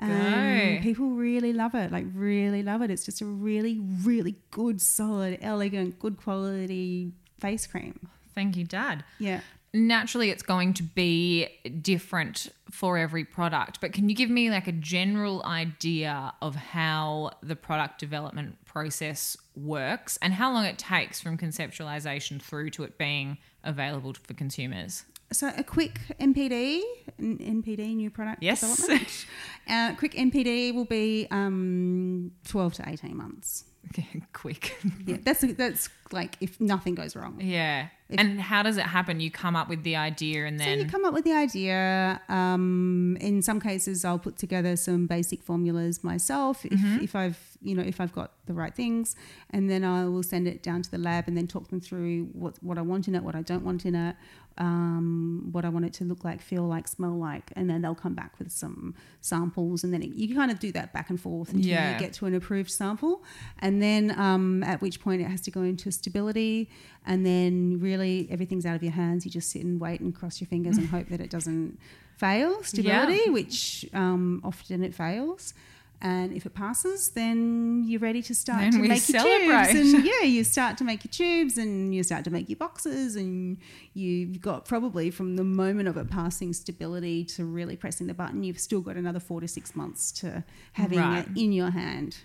[0.78, 0.84] go.
[0.84, 2.92] People really love it, like really love it.
[2.92, 7.96] It's just a really, really good, solid, elegant, good quality face cream.
[8.36, 9.04] Thank you, Dad.
[9.18, 9.40] Yeah.
[9.78, 11.48] Naturally, it's going to be
[11.82, 17.32] different for every product, but can you give me like a general idea of how
[17.44, 22.98] the product development process works and how long it takes from conceptualization through to it
[22.98, 25.04] being available for consumers?
[25.32, 26.82] So a quick NPD,
[27.20, 28.62] NPD, new product Yes.
[28.62, 29.26] development.
[29.70, 33.66] uh, quick NPD will be um, 12 to 18 months.
[33.92, 34.78] Okay, quick.
[35.06, 37.40] Yeah, that's that's like if nothing goes wrong.
[37.42, 37.88] yeah.
[38.10, 39.20] If- and how does it happen?
[39.20, 40.78] You come up with the idea and then.
[40.80, 42.22] So you come up with the idea.
[42.30, 47.04] Um, in some cases, I'll put together some basic formulas myself if, Mm-hmm.
[47.04, 49.16] if I've you know if I've got the right things,
[49.50, 52.26] and then I will send it down to the lab and then talk them through
[52.34, 54.16] what what I want in it, what I don't want in it,
[54.58, 57.96] um, what I want it to look like, feel like, smell like, and then they'll
[57.96, 61.20] come back with some samples, and then it, you kind of do that back and
[61.20, 61.94] forth until Yeah.
[61.94, 63.24] you get to an approved sample,
[63.60, 66.70] and then um, at which point it has to go into stability,
[67.08, 69.26] and then really everything's out of your hands.
[69.26, 71.80] You just sit and wait and cross your fingers and hope that it doesn't
[72.18, 75.54] fail stability, which um, often it fails.
[76.00, 79.96] And if it passes, then you're ready to start Then to we make your tubes.
[79.96, 83.16] And yeah, you start to make your tubes and you start to make your boxes.
[83.16, 83.58] And
[83.96, 88.44] you've got probably from the moment of it passing stability to really pressing the button,
[88.44, 90.44] you've still got another four to six months to
[90.74, 91.26] having Right.
[91.28, 92.18] it in your hand,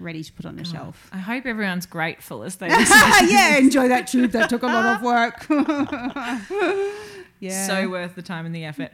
[0.00, 1.08] ready to put on the shelf.
[1.12, 4.32] I hope everyone's grateful as they yeah, enjoy that tube.
[4.32, 5.46] That took a lot of work.
[7.40, 7.66] yeah.
[7.66, 8.92] So worth the time and the effort.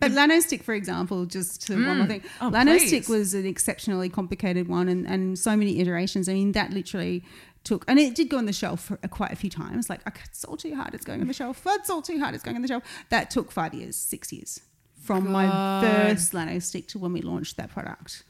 [0.00, 2.08] But Lanostick, for example, just to one more mm.
[2.08, 3.08] thing, Oh, Lanostick please.
[3.08, 6.28] was an exceptionally complicated one and, and so many iterations.
[6.28, 7.24] I mean, that literally
[7.62, 9.88] took, and it did go on the shelf for uh, quite a few times.
[9.88, 11.62] Like, okay, it's all too hard, it's going on the shelf.
[11.64, 12.82] It's all too hard, it's going on the shelf.
[13.08, 14.60] That took five years, six years
[15.00, 15.84] from my God.
[15.84, 18.24] first Lanostick to when we launched that product.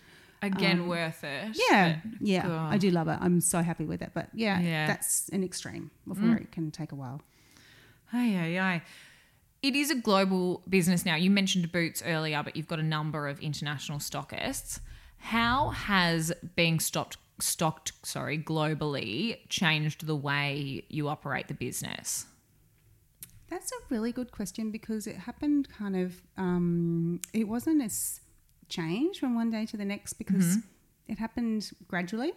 [0.46, 1.44] Again, worth it.
[1.46, 2.72] Um, Yeah, yeah, God.
[2.74, 3.18] I do love it.
[3.20, 4.10] I'm so happy with it.
[4.14, 4.86] But yeah, Yeah.
[4.86, 7.22] that's an extreme before it can take a while.
[8.12, 8.82] Aye, aye, aye.
[9.62, 11.16] It is a global business now.
[11.16, 14.80] You mentioned Boots earlier, but you've got a number of international stockists.
[15.18, 22.26] How has being stocked, stocked, sorry, globally changed the way you operate the business?
[23.48, 28.20] That's a really good question because it happened kind of, um, it wasn't a s-
[28.68, 30.58] change from one day to the next because
[31.06, 32.32] it happened gradually.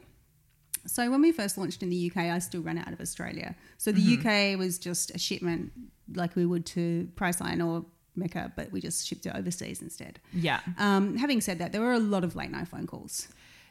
[0.85, 3.55] So when we first launched in the UK, I still ran out of Australia.
[3.77, 5.71] So the UK was just a shipment
[6.15, 10.19] like we would to Priceline or Mecca, but we just shipped it overseas instead.
[10.33, 10.61] Yeah.
[10.77, 13.27] Um, having said that, there were a lot of late night phone calls.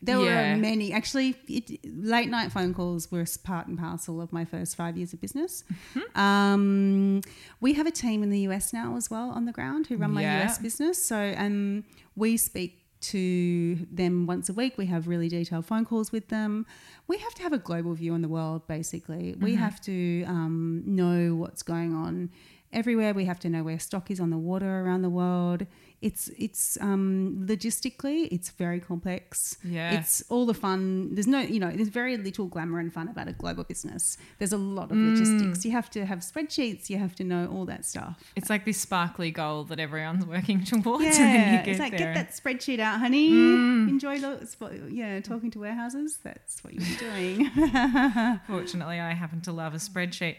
[0.07, 0.55] There Yeah.
[0.55, 0.93] were many.
[0.93, 1.85] Actually, it,
[2.15, 5.65] late night phone calls were part and parcel of my first five years of business.
[5.95, 6.21] Mm-hmm.
[6.21, 7.21] Um,
[7.61, 10.13] we have a team in the US now as well on the ground who run
[10.13, 10.45] my Yeah.
[10.47, 10.97] US business.
[11.05, 11.85] So um,
[12.15, 12.83] we speak
[13.13, 14.79] to them once a week.
[14.79, 16.67] We have really detailed phone calls with them.
[17.07, 19.35] We have to have a global view on the world, basically.
[19.39, 19.63] We Mm-hmm.
[19.63, 22.31] have to um, know what's going on
[22.73, 23.15] everywhere.
[23.15, 25.67] We have to know where stock is on the water around the world.
[26.03, 29.57] It's it's um, logistically it's very complex.
[29.65, 29.99] Yeah.
[29.99, 31.15] It's all the fun.
[31.15, 34.19] There's no you know there's very little glamour and fun about a global business.
[34.39, 35.11] There's a lot of Mm.
[35.19, 35.65] logistics.
[35.65, 36.91] You have to have spreadsheets.
[36.91, 38.23] You have to know all that stuff.
[38.37, 41.19] It's like this sparkly goal that everyone's working towards.
[41.19, 43.29] Yeah, it's like get that spreadsheet out, honey.
[43.31, 44.47] Enjoy the.
[44.91, 46.19] Yeah, talking to warehouses.
[46.23, 47.49] That's what you're doing.
[48.47, 50.37] Fortunately, I happen to love a spreadsheet.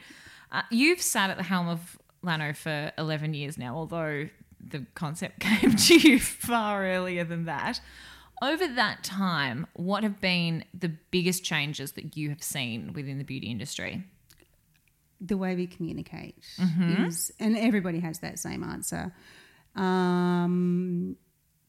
[0.51, 1.97] Uh, you've sat at the helm of
[2.27, 4.27] Lano for 11 years now, although
[4.59, 7.79] the concept came to you far earlier than that.
[8.41, 13.23] Over that time, what have been the biggest changes that you have seen within the
[13.23, 14.03] beauty industry?
[15.19, 17.05] the way we communicate Mm-hmm.
[17.05, 19.11] is, and everybody has that same answer.
[19.75, 21.15] Um,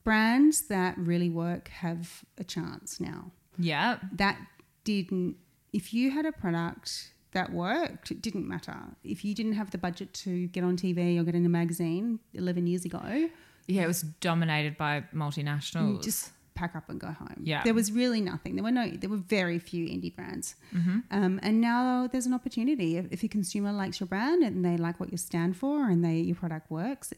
[0.04, 3.32] brands that really work have a chance now.
[3.58, 3.98] Yeah.
[4.12, 4.38] That
[4.84, 5.36] didn't.
[5.72, 8.76] If you had a product that worked, it didn't matter.
[9.04, 12.20] If you didn't have the budget to get on TV or get in a magazine
[12.34, 13.28] 11 years ago,
[13.66, 15.92] Yeah, it was dominated by multinationals.
[15.96, 17.40] you just pack up and go home.
[17.42, 17.62] Yeah.
[17.62, 18.56] there was really nothing.
[18.56, 18.88] There were no.
[18.90, 20.98] There were very few indie brands, Mm-hmm.
[21.10, 22.96] um, and now there's an opportunity.
[22.96, 26.04] If, if a consumer likes your brand and they like what you stand for and
[26.04, 27.12] they your product works,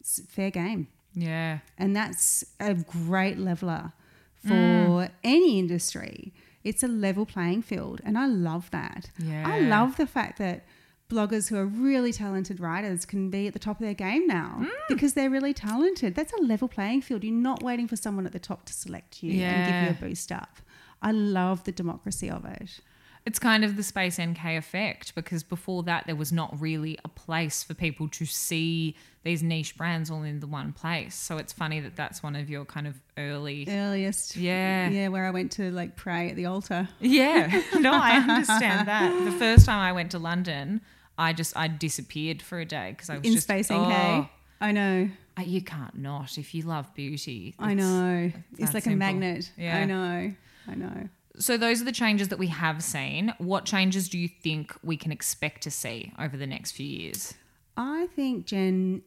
[0.00, 1.60] it's fair game, yeah.
[1.78, 3.92] and that's a great leveler
[4.44, 5.10] for Mm.
[5.24, 6.32] any industry.
[6.64, 9.10] It's a level playing field, and I love that.
[9.48, 10.64] I love the fact that
[11.08, 14.56] bloggers who are really talented writers can be at the top of their game now
[14.60, 14.68] Mm.
[14.88, 16.14] because they're really talented.
[16.14, 17.24] That's a level playing field.
[17.24, 20.10] You're not waiting for someone at the top to select you and give you a
[20.10, 20.58] boost up.
[21.00, 22.80] I love the democracy of it.
[23.28, 27.08] It's kind of the Space NK effect because before that, there was not really a
[27.08, 31.14] place for people to see these niche brands all in the one place.
[31.14, 33.66] So it's funny that that's one of your kind of early.
[33.68, 34.34] Earliest.
[34.34, 34.88] Yeah.
[34.88, 36.88] Yeah, where I went to like pray at the altar.
[37.00, 39.24] Yeah, no, I understand that.
[39.26, 40.80] The first time I went to London,
[41.18, 43.76] I just I disappeared for a day because I was In just Space NK.
[43.76, 44.28] oh,
[44.62, 45.10] I know.
[45.36, 47.54] uh, you can't not if you love beauty.
[47.58, 48.32] I know.
[48.56, 48.92] It's like simple.
[48.94, 49.52] a magnet.
[49.58, 49.76] Yeah.
[49.76, 50.32] I know.
[50.66, 51.08] I know.
[51.36, 53.32] So those are the changes that we have seen.
[53.38, 57.34] What changes do you think we can expect to see over the next few years?
[57.76, 59.02] I think Gen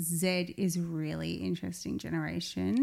[0.00, 2.76] Z is a really interesting generation.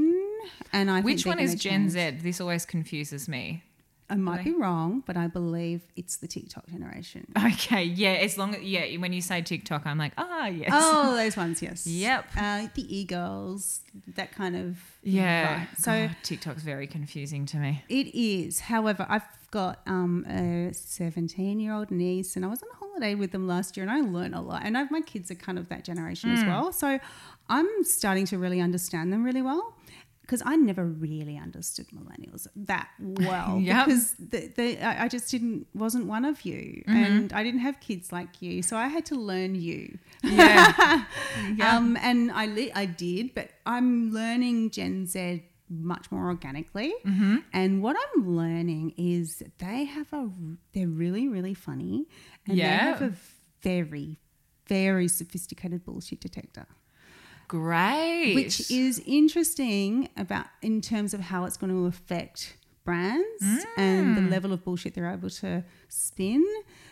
[0.72, 1.92] And I Which one is Gen change.
[1.92, 2.24] Z?
[2.24, 3.64] This always confuses me.
[4.10, 7.26] I might be wrong, but I believe it's the TikTok generation.
[7.53, 8.12] Okay, yeah.
[8.28, 10.70] As long as yeah, when you say TikTok, I'm like, ah, yes.
[10.72, 11.88] Oh, those ones, yes.
[11.88, 12.26] Yep.
[12.38, 13.82] Uh, the e-girls,
[14.16, 15.66] that kind of yeah.
[15.78, 17.84] So God, TikTok's very confusing to me.
[17.89, 18.60] it is.
[18.62, 23.76] However, I've got um, a 17-year-old niece, and I was on holiday with them last
[23.78, 24.62] year, and I learned a lot.
[24.64, 26.38] And I've, my kids are kind of that generation Hmm.
[26.38, 26.99] as well, so
[27.49, 29.74] I'm starting to really understand them really well.
[30.26, 33.86] Because I never really understood millennials that well, Yep.
[33.86, 36.97] because the, the, I I just didn't wasn't one of you, Mm-hmm.
[36.97, 39.97] and I didn't have kids like you, so I had to learn you.
[40.23, 41.05] Yeah.
[41.55, 41.78] yeah.
[41.78, 46.93] Um, and I li- I did, but I'm learning Gen Z much more organically.
[47.05, 47.38] Mm-hmm.
[47.53, 50.30] And what I'm learning is they have a
[50.73, 52.05] they're really really funny,
[52.47, 52.65] and Yeah.
[52.65, 53.13] they have a
[53.61, 54.17] very
[54.67, 56.65] very sophisticated bullshit detector,
[57.48, 58.34] Great.
[58.36, 63.43] which is interesting about in terms of how it's going to affect brands
[63.78, 64.30] and the Mm.
[64.30, 66.46] level of bullshit they're able to spin.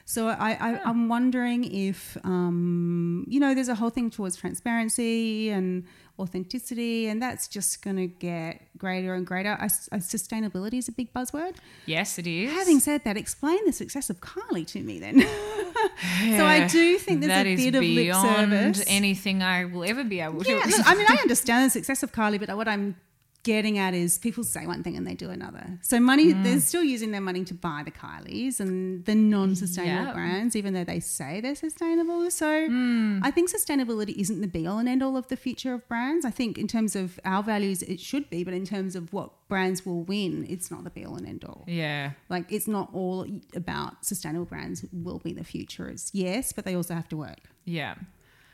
[0.06, 5.49] So I, I, I'm wondering if um, you know there's a whole thing towards transparency
[5.49, 5.86] and
[6.20, 9.57] authenticity, and that's just going to get greater and greater.
[9.59, 11.55] I, I, sustainability is a big buzzword.
[11.86, 12.51] yes, it is.
[12.51, 15.22] Having said that, explain the success of Kylie to me then.
[16.38, 18.84] so I do think there's that a is bit of lip beyond service.
[18.88, 20.49] anything I will ever be able to.
[20.51, 22.95] Yeah, look, I mean, I understand the success of Kylie, but what I'm
[23.44, 25.78] getting at is people say one thing and they do another.
[25.82, 26.44] So money, Mm.
[26.44, 30.14] they're still using their money to buy the Kylies and the non-sustainable Yeah.
[30.14, 32.32] brands, even though they say they're sustainable.
[32.32, 33.20] So Mm.
[33.22, 36.26] I think sustainability isn't the be all and end all of the future of brands.
[36.26, 39.32] I think in terms of our values, it should be, but in terms of what
[39.50, 41.66] brands will win, it's not the be all and end all.
[41.68, 42.12] yeah.
[42.30, 45.89] Like it's not all about sustainable brands will be the future.
[45.89, 47.41] It's yes, but they also have to work.
[47.66, 47.96] Yeah.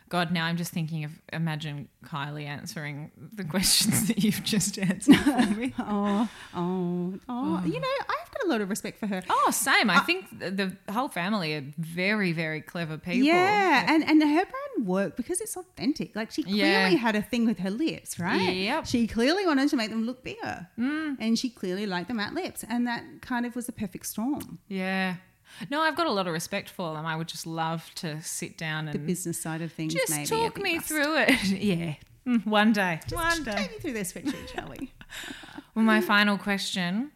[0.09, 5.17] God, now I'm just thinking of imagine Kylie answering the questions that you've just answered
[5.17, 5.73] for me.
[5.77, 7.63] Oh, oh, oh.
[7.65, 9.21] You know, I've got a lot of respect for her.
[9.29, 9.89] Oh, same.
[9.89, 13.27] I think the, the whole family are very, very clever people.
[13.27, 16.15] Yeah, and and her brand worked because it's authentic.
[16.15, 16.89] Like she clearly Yeah.
[16.89, 18.41] had a thing with her lips, right?
[18.55, 18.87] Yep.
[18.87, 21.17] She clearly wanted to make them look bigger, mm.
[21.19, 24.57] and she clearly liked the matte lips, and that kind of was the perfect storm.
[24.67, 25.15] Yeah.
[25.69, 27.05] No, I've got a lot of respect for them.
[27.05, 30.25] I would just love to sit down and The business side of things, just maybe.
[30.27, 31.43] talk me through it.
[31.49, 31.95] yeah.
[32.27, 32.99] Mm, One day.
[33.11, 33.53] One day.
[33.55, 34.91] Take me through their spreadsheet, shall we?
[35.75, 37.11] Well, my final question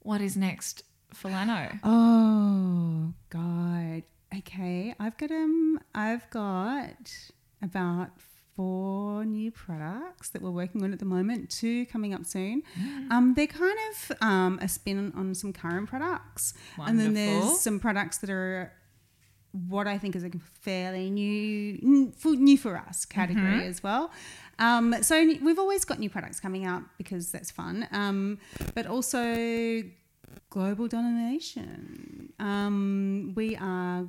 [0.00, 0.82] What is next
[1.14, 1.78] for Lano?
[1.82, 4.02] Oh God.
[4.36, 7.12] Okay, I've got um, I've got
[7.62, 8.10] about
[8.56, 11.50] four new products that we're working on at the moment.
[11.50, 12.62] Two coming up soon.
[13.10, 16.54] Um, they're kind of um a spin on some current products,
[16.88, 18.72] and then there's some products that are
[19.68, 20.30] what I think is a
[20.62, 21.78] fairly new
[22.24, 24.10] new for us category as well.
[24.58, 28.38] Um, so we've always got new products coming out because that's fun, um,
[28.74, 29.82] but also
[30.50, 32.32] global domination.
[32.38, 34.06] Um, we are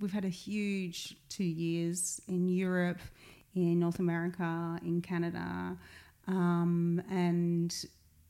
[0.00, 3.00] we've had a huge two years in Europe,
[3.54, 5.76] in North America, in Canada,
[6.26, 7.74] um, and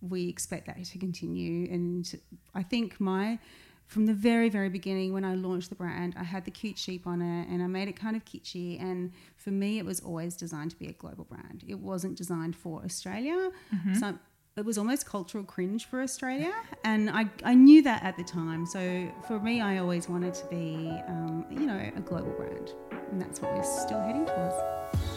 [0.01, 1.69] we expect that to continue.
[1.73, 2.21] And
[2.55, 3.39] I think my
[3.87, 7.07] from the very very beginning when I launched the brand, I had the cute sheep
[7.07, 8.81] on it, and I made it kind of kitschy.
[8.81, 11.65] And for me, it was always designed to be a global brand.
[11.67, 13.51] It wasn't designed for Australia.
[13.99, 14.19] So
[14.57, 16.53] it was almost cultural cringe for Australia,
[16.85, 18.67] and I, I knew that at the time.
[18.67, 22.75] So for me, I always wanted to be, um, you know, a global brand,
[23.13, 25.08] and that's what we're still heading towards.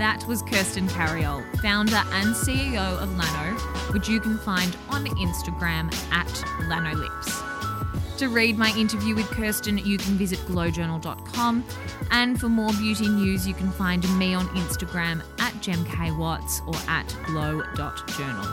[0.00, 5.92] That was Kirsten Carriol, founder and CEO of Lano, which you can find on Instagram
[6.10, 6.26] at
[6.70, 8.16] LanoLips.
[8.16, 11.62] To read my interview with Kirsten, you can visit glowjournal.com.
[12.10, 17.06] And for more beauty news, you can find me on Instagram at gemkwatts or at
[17.26, 18.46] glow.journal.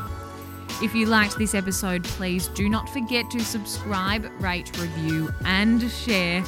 [0.84, 6.44] If you liked this episode, please do not forget to subscribe, rate, review, and share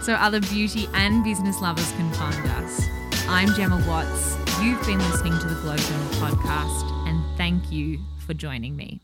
[0.00, 2.86] so other beauty and business lovers can find us.
[3.26, 4.43] I'm Gemma Watts.
[4.62, 9.03] You've been listening to the Glow Journal podcast, and thank you for joining me.